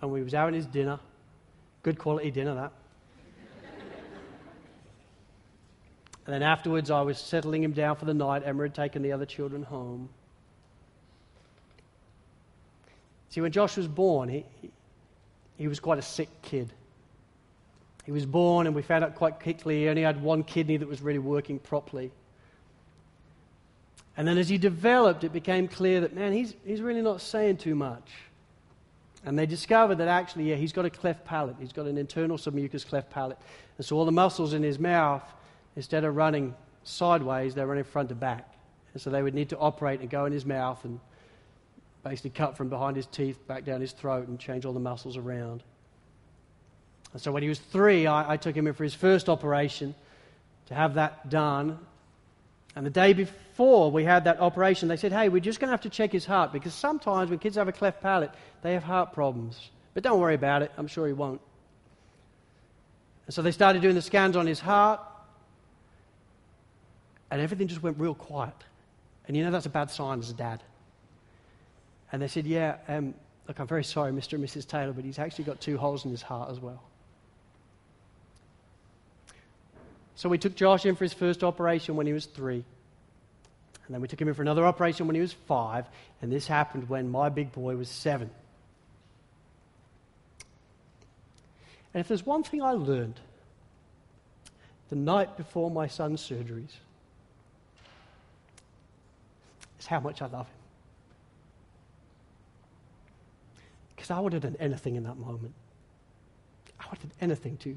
[0.00, 0.98] and we was having his dinner.
[1.82, 2.72] Good quality dinner, that.
[6.26, 8.42] and then afterwards, I was settling him down for the night.
[8.44, 10.08] Emma had taken the other children home.
[13.30, 14.44] See, when Josh was born, he,
[15.56, 16.72] he, was quite a sick kid.
[18.04, 20.88] He was born, and we found out quite quickly he only had one kidney that
[20.88, 22.10] was really working properly.
[24.16, 27.58] And then as he developed, it became clear that, man, he's, he's really not saying
[27.58, 28.10] too much.
[29.24, 31.56] And they discovered that actually, yeah, he's got a cleft palate.
[31.58, 33.38] He's got an internal submucous cleft palate.
[33.76, 35.22] And so all the muscles in his mouth,
[35.76, 36.54] instead of running
[36.84, 38.54] sideways, they're running front to back.
[38.92, 41.00] And so they would need to operate and go in his mouth and
[42.04, 45.16] basically cut from behind his teeth back down his throat and change all the muscles
[45.16, 45.62] around.
[47.12, 49.94] And so when he was three, I, I took him in for his first operation
[50.66, 51.78] to have that done.
[52.76, 55.72] And the day before we had that operation, they said, hey, we're just going to
[55.72, 58.30] have to check his heart because sometimes when kids have a cleft palate,
[58.62, 59.70] they have heart problems.
[59.94, 61.40] But don't worry about it, I'm sure he won't.
[63.26, 65.00] And so they started doing the scans on his heart,
[67.30, 68.54] and everything just went real quiet.
[69.26, 70.62] And you know that's a bad sign as a dad.
[72.12, 73.12] And they said, yeah, um,
[73.48, 74.34] look, I'm very sorry, Mr.
[74.34, 74.66] and Mrs.
[74.66, 76.82] Taylor, but he's actually got two holes in his heart as well.
[80.14, 82.64] So we took Josh in for his first operation when he was three.
[83.88, 85.86] And then we took him in for another operation when he was five.
[86.20, 88.30] And this happened when my big boy was seven.
[91.94, 93.18] And if there's one thing I learned
[94.90, 96.72] the night before my son's surgeries,
[99.78, 100.54] it's how much I love him.
[103.96, 105.54] Because I would have done anything in that moment.
[106.78, 107.74] I would have done anything to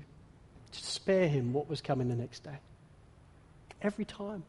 [0.72, 2.57] to spare him what was coming the next day.
[3.82, 4.43] Every time.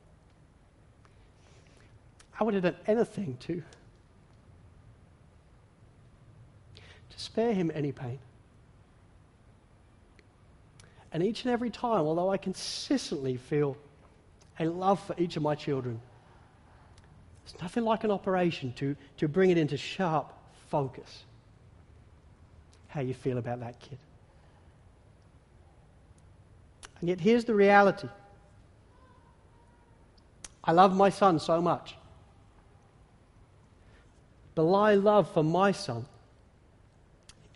[2.38, 3.62] I would have done anything to,
[6.76, 8.18] to spare him any pain.
[11.12, 13.76] And each and every time, although I consistently feel
[14.58, 16.00] a love for each of my children,
[17.44, 20.32] it's nothing like an operation to, to bring it into sharp
[20.70, 21.24] focus.
[22.88, 23.98] How you feel about that kid.
[27.00, 28.08] And yet, here's the reality
[30.64, 31.96] I love my son so much.
[34.54, 36.06] But love for my son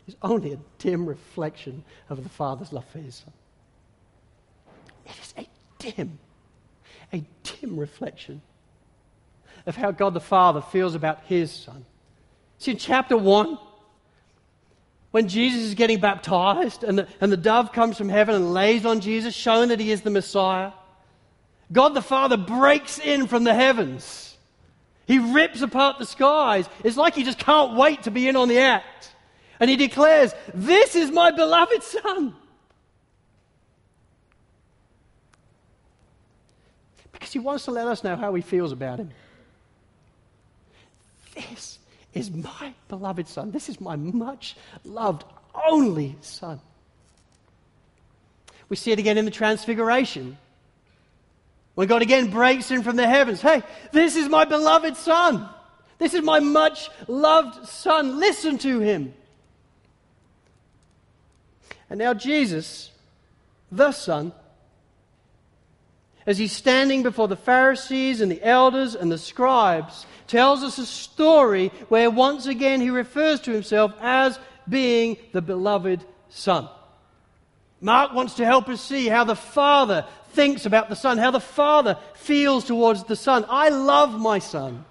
[0.07, 3.33] is only a dim reflection of the Father's love for his son.
[5.05, 6.19] It is a dim,
[7.13, 8.41] a dim reflection
[9.67, 11.85] of how God the Father feels about his son.
[12.59, 13.59] See, in chapter 1,
[15.11, 18.87] when Jesus is getting baptized and the, and the dove comes from heaven and lays
[18.87, 20.73] on Jesus, showing that he is the Messiah,
[21.73, 24.36] God the Father breaks in from the heavens.
[25.07, 26.69] He rips apart the skies.
[26.83, 29.13] It's like he just can't wait to be in on the act.
[29.61, 32.35] And he declares, This is my beloved Son.
[37.13, 39.11] Because he wants to let us know how he feels about him.
[41.35, 41.79] This
[42.13, 43.53] is my beloved Son.
[43.53, 45.25] This is my much loved
[45.69, 46.61] only Son.
[48.69, 50.37] We see it again in the Transfiguration.
[51.77, 53.62] When God again breaks in from the heavens, hey,
[53.93, 55.47] this is my beloved Son.
[55.99, 58.18] This is my much loved Son.
[58.18, 59.12] Listen to him.
[61.91, 62.91] And now, Jesus,
[63.70, 64.33] the Son,
[66.27, 70.87] as he's standing before the Pharisees and the elders and the scribes, tells us a
[70.87, 76.70] story where once again he refers to himself as being the beloved Son.
[77.83, 80.07] Mark wants to help us see how the Father
[80.37, 83.45] thinks about the Son, how the Father feels towards the Son.
[83.49, 84.84] I love my Son.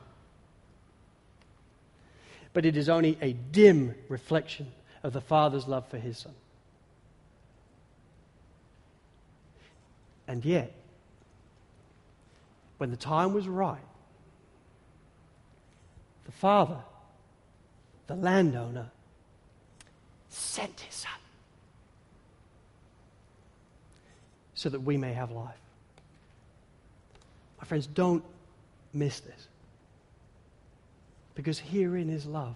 [2.52, 4.72] But it is only a dim reflection
[5.04, 6.34] of the Father's love for his Son.
[10.28, 10.74] And yet,
[12.80, 13.78] when the time was right,
[16.26, 16.80] the Father,
[18.08, 18.90] the landowner,
[20.30, 21.12] sent his Son
[24.56, 25.54] so that we may have life.
[27.60, 28.24] My friends, don't
[28.94, 29.48] miss this.
[31.36, 32.56] Because herein is love.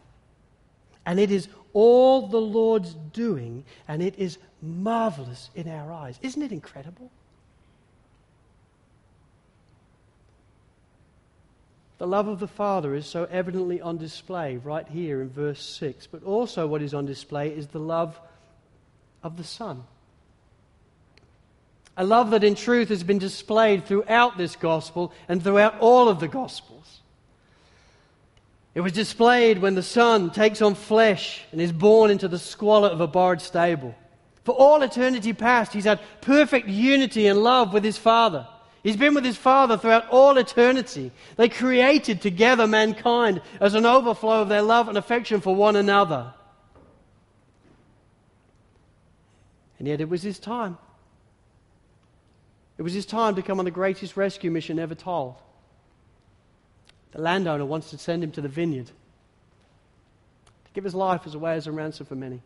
[1.06, 6.18] And it is all the Lord's doing, and it is marvelous in our eyes.
[6.22, 7.12] Isn't it incredible?
[11.98, 16.08] The love of the Father is so evidently on display right here in verse 6.
[16.08, 18.20] But also, what is on display is the love
[19.22, 19.84] of the Son.
[22.00, 26.22] A love that in truth has been displayed throughout this gospel and throughout all of
[26.22, 27.02] the gospels.
[28.74, 32.88] It was displayed when the Son takes on flesh and is born into the squalor
[32.88, 33.94] of a borrowed stable.
[34.46, 38.48] For all eternity past, he's had perfect unity and love with his Father.
[38.82, 41.12] He's been with his Father throughout all eternity.
[41.36, 46.34] They created together mankind as an overflow of their love and affection for one another.
[49.78, 50.78] And yet it was his time.
[52.80, 55.36] It was his time to come on the greatest rescue mission ever told.
[57.12, 61.40] The landowner wants to send him to the vineyard to give his life as a
[61.40, 62.42] way as a ransom for many.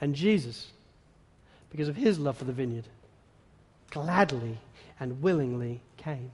[0.00, 0.70] And Jesus,
[1.70, 2.84] because of his love for the vineyard,
[3.90, 4.58] gladly
[5.00, 6.30] and willingly came.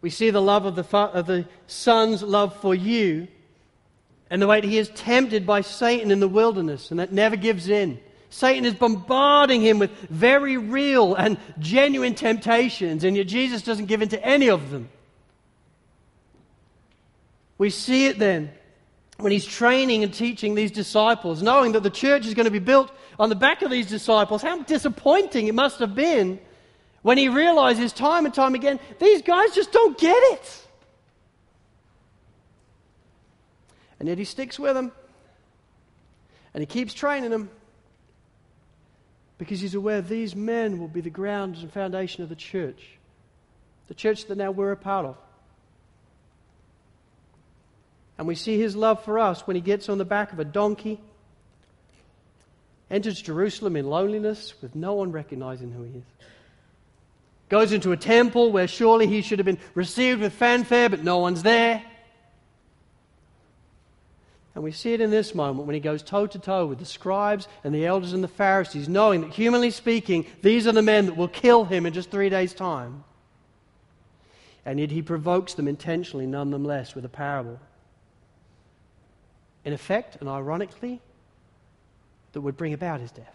[0.00, 3.28] We see the love of the, fa- of the Son's love for you
[4.28, 7.36] and the way that he is tempted by Satan in the wilderness and that never
[7.36, 8.00] gives in.
[8.34, 14.02] Satan is bombarding him with very real and genuine temptations, and yet Jesus doesn't give
[14.02, 14.88] in to any of them.
[17.58, 18.50] We see it then
[19.18, 22.58] when he's training and teaching these disciples, knowing that the church is going to be
[22.58, 26.40] built on the back of these disciples, how disappointing it must have been
[27.02, 30.66] when he realizes time and time again, these guys just don't get it.
[34.00, 34.90] And yet he sticks with them.
[36.52, 37.48] And he keeps training them
[39.38, 42.82] because he's aware these men will be the grounds and foundation of the church,
[43.88, 45.16] the church that now we're a part of.
[48.16, 50.44] And we see his love for us when he gets on the back of a
[50.44, 51.00] donkey,
[52.90, 56.04] enters Jerusalem in loneliness with no one recognizing who he is.
[57.48, 61.18] Goes into a temple where surely he should have been received with fanfare, but no
[61.18, 61.82] one's there.
[64.54, 66.84] And we see it in this moment when he goes toe to toe with the
[66.84, 71.06] scribes and the elders and the Pharisees, knowing that, humanly speaking, these are the men
[71.06, 73.02] that will kill him in just three days' time.
[74.64, 77.58] And yet he provokes them intentionally, nonetheless, with a parable
[79.64, 81.00] in effect and ironically,
[82.32, 83.34] that would bring about his death.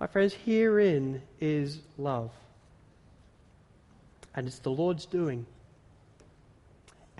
[0.00, 2.30] My friends, herein is love.
[4.34, 5.46] And it's the Lord's doing.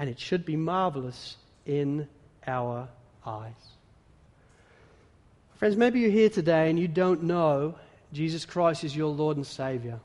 [0.03, 2.09] And it should be marvelous in
[2.45, 2.89] our
[3.25, 3.53] eyes.
[5.55, 7.77] Friends, maybe you're here today and you don't know
[8.13, 10.01] Jesus Christ is your Lord and Savior.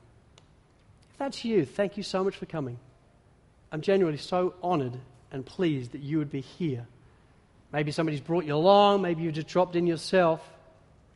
[1.10, 2.78] If that's you, thank you so much for coming.
[3.72, 4.96] I'm genuinely so honored
[5.32, 6.86] and pleased that you would be here.
[7.72, 10.48] Maybe somebody's brought you along, maybe you just dropped in yourself,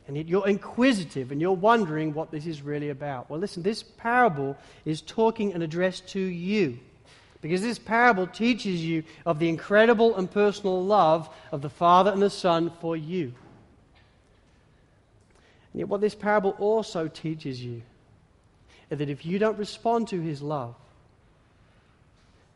[0.09, 3.29] and yet you're inquisitive and you're wondering what this is really about.
[3.29, 6.79] Well, listen, this parable is talking and addressed to you.
[7.43, 12.21] Because this parable teaches you of the incredible and personal love of the Father and
[12.21, 13.33] the Son for you.
[15.73, 17.81] And yet, what this parable also teaches you
[18.89, 20.73] is that if you don't respond to his love,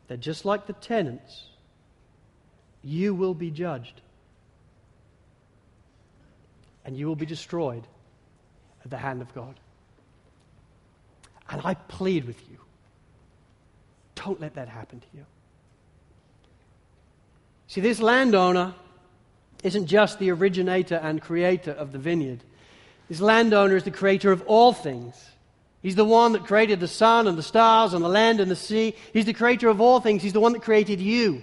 [0.06, 1.48] that just like the tenants,
[2.82, 4.00] you will be judged.
[6.86, 7.86] And you will be destroyed
[8.84, 9.60] at the hand of God.
[11.50, 12.56] And I plead with you
[14.24, 15.24] don't let that happen to you.
[17.66, 18.74] See, this landowner
[19.62, 22.42] isn't just the originator and creator of the vineyard.
[23.08, 25.14] This landowner is the creator of all things.
[25.82, 28.56] He's the one that created the sun and the stars and the land and the
[28.56, 28.94] sea.
[29.12, 30.22] He's the creator of all things.
[30.22, 31.42] He's the one that created you,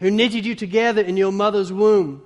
[0.00, 2.22] who knitted you together in your mother's womb.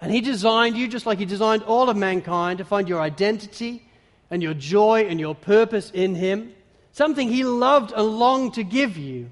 [0.00, 3.86] And He designed you just like He designed all of mankind to find your identity
[4.30, 6.52] and your joy and your purpose in Him,
[6.92, 9.30] something He loved and longed to give you.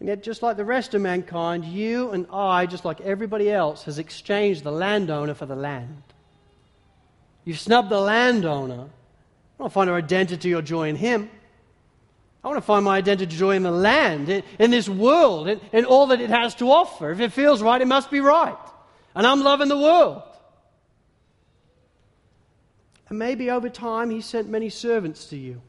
[0.00, 3.84] And yet, just like the rest of mankind, you and I, just like everybody else,
[3.84, 6.02] has exchanged the landowner for the land.
[7.44, 8.88] You've snubbed the landowner.
[9.58, 11.30] I want to find our identity or joy in him.
[12.42, 15.60] I want to find my identity joy in the land, in, in this world, in,
[15.72, 17.10] in all that it has to offer.
[17.10, 18.56] If it feels right, it must be right.
[19.14, 20.22] And I'm loving the world.
[23.10, 25.60] And maybe over time, he sent many servants to you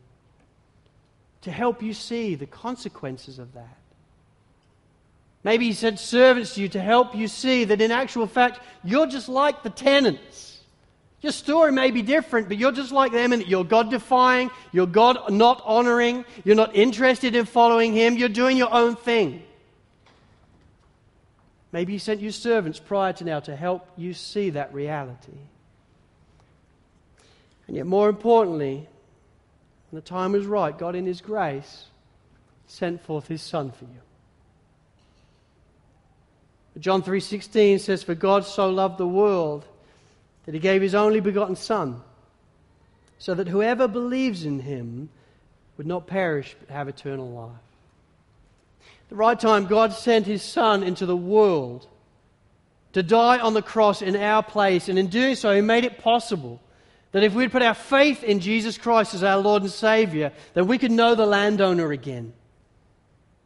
[1.41, 3.77] to help you see the consequences of that.
[5.43, 9.07] Maybe he sent servants to you to help you see that in actual fact, you're
[9.07, 10.59] just like the tenants.
[11.21, 14.85] Your story may be different, but you're just like them and you're God defying, you're
[14.85, 19.41] God not honoring, you're not interested in following Him, you're doing your own thing.
[21.71, 25.37] Maybe He sent you servants prior to now to help you see that reality.
[27.71, 28.85] And yet, more importantly,
[29.89, 31.85] when the time was right, God in His grace
[32.67, 34.01] sent forth His Son for you.
[36.81, 39.63] John 3:16 says for God so loved the world
[40.45, 42.01] that he gave his only begotten son
[43.19, 45.07] so that whoever believes in him
[45.77, 47.61] would not perish but have eternal life.
[48.81, 51.87] At the right time God sent his son into the world
[52.91, 55.99] to die on the cross in our place and in doing so he made it
[55.99, 56.61] possible
[57.11, 60.67] that if we'd put our faith in Jesus Christ as our Lord and Savior, then
[60.67, 62.33] we could know the landowner again.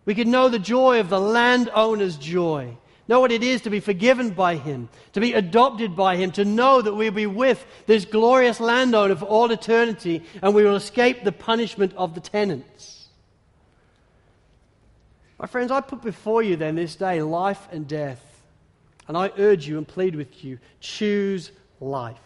[0.06, 2.78] We could know the joy of the landowner's joy.
[3.08, 6.46] Know what it is to be forgiven by Him, to be adopted by Him, to
[6.46, 11.24] know that we'll be with this glorious landowner for all eternity and we will escape
[11.24, 13.08] the punishment of the tenants.
[15.38, 18.22] My friends, I put before you then this day life and death.
[19.08, 22.25] And I urge you and plead with you choose life.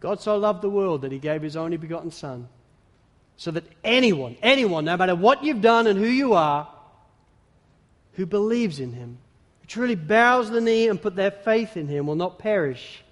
[0.00, 2.48] God so loved the world that He gave His only begotten Son,
[3.36, 6.68] so that anyone, anyone, no matter what you've done and who you are,
[8.14, 9.18] who believes in him,
[9.60, 13.02] who truly bows the knee and put their faith in him, will not perish,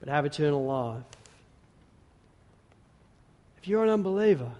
[0.00, 1.02] but have eternal life.
[3.58, 4.50] If you're an unbeliever,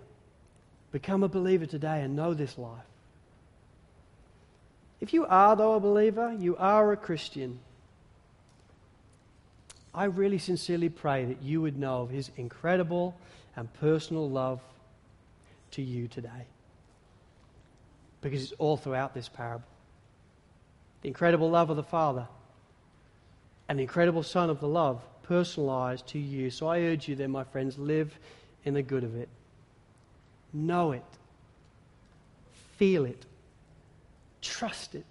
[0.93, 2.85] become a believer today and know this life.
[5.01, 7.59] If you are, though, a believer, you are a Christian.
[9.95, 13.15] I really sincerely pray that you would know of his incredible
[13.57, 14.61] and personal love
[15.73, 16.47] to you today
[18.21, 19.69] because it's all throughout this parable.
[21.03, 22.27] The incredible love of the Father
[23.69, 26.51] and the incredible Son of the love personalized to you.
[26.51, 28.19] So I urge you then, my friends, live
[28.65, 29.29] in the good of it.
[30.53, 31.05] Know it.
[32.79, 33.25] Feel it.
[34.41, 35.07] Trust it.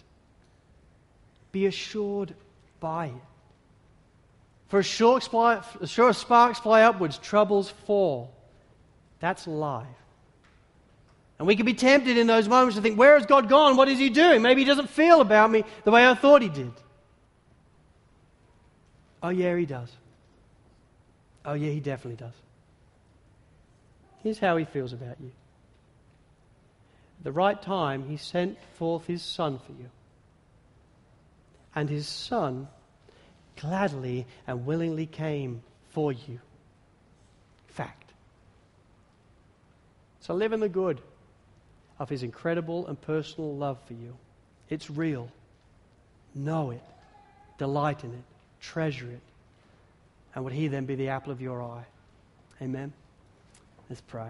[1.51, 2.33] Be assured
[2.79, 3.32] by it.
[4.73, 8.33] For sure sparks fly upwards, troubles fall.
[9.19, 9.85] That's life.
[11.37, 13.77] And we can be tempted in those moments to think, where has God gone?
[13.77, 14.41] What is He doing?
[14.41, 16.71] Maybe He doesn't feel about me the way I thought He did.
[19.21, 19.91] Oh, yeah, He does.
[21.45, 22.33] Oh, yeah, He definitely does.
[24.23, 25.31] Here's how He feels about you.
[27.19, 29.91] At the right time, He sent forth His Son for you.
[31.75, 32.67] And His Son
[33.59, 36.39] gladly and willingly came for you.
[37.67, 38.11] Fact.
[40.21, 41.01] So live in the good
[41.99, 44.15] of his incredible and personal love for you.
[44.69, 45.29] It's real.
[46.33, 46.83] Know it.
[47.57, 48.23] Delight in it.
[48.61, 49.21] Treasure it.
[50.33, 51.85] And would he then be the apple of your eye?
[52.61, 52.93] Amen.
[53.89, 54.29] Let's pray.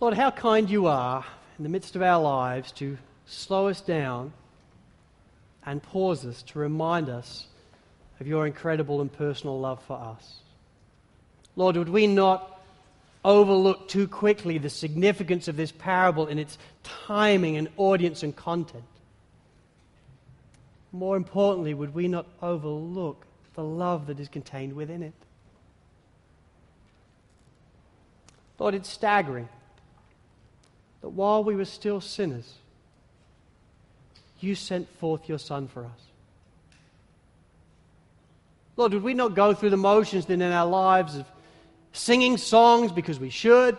[0.00, 1.24] Lord, how kind you are
[1.56, 4.32] in the midst of our lives to slow us down
[5.64, 7.46] and pause us to remind us
[8.20, 10.40] of your incredible and personal love for us.
[11.56, 12.60] Lord, would we not
[13.24, 18.84] overlook too quickly the significance of this parable in its timing and audience and content?
[20.94, 25.12] more importantly, would we not overlook the love that is contained within it?
[28.60, 29.48] Lord, it's staggering
[31.00, 32.54] that while we were still sinners,
[34.44, 36.00] you sent forth your Son for us.
[38.76, 41.26] Lord, would we not go through the motions then in our lives of
[41.92, 43.76] singing songs because we should,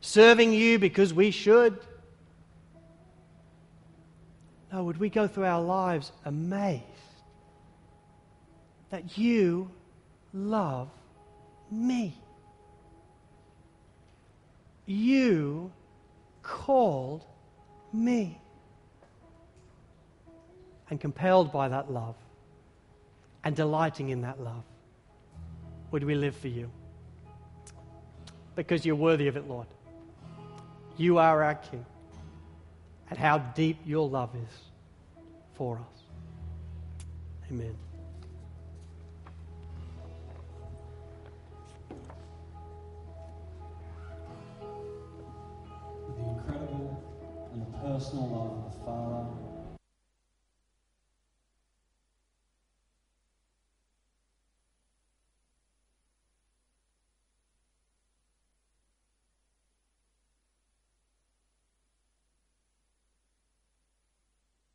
[0.00, 1.78] serving you because we should?
[4.72, 6.84] No, would we go through our lives amazed
[8.90, 9.70] that you
[10.34, 10.88] love
[11.70, 12.14] me?
[14.84, 15.72] You
[16.42, 17.24] called
[17.92, 18.38] me.
[20.90, 22.14] And compelled by that love
[23.44, 24.64] and delighting in that love,
[25.90, 26.70] would we live for you?
[28.54, 29.66] Because you're worthy of it, Lord.
[30.96, 31.84] You are our King.
[33.10, 34.50] And how deep your love is
[35.54, 36.02] for us.
[37.50, 37.74] Amen.
[46.18, 47.02] the incredible
[47.52, 49.47] and the personal love of the Father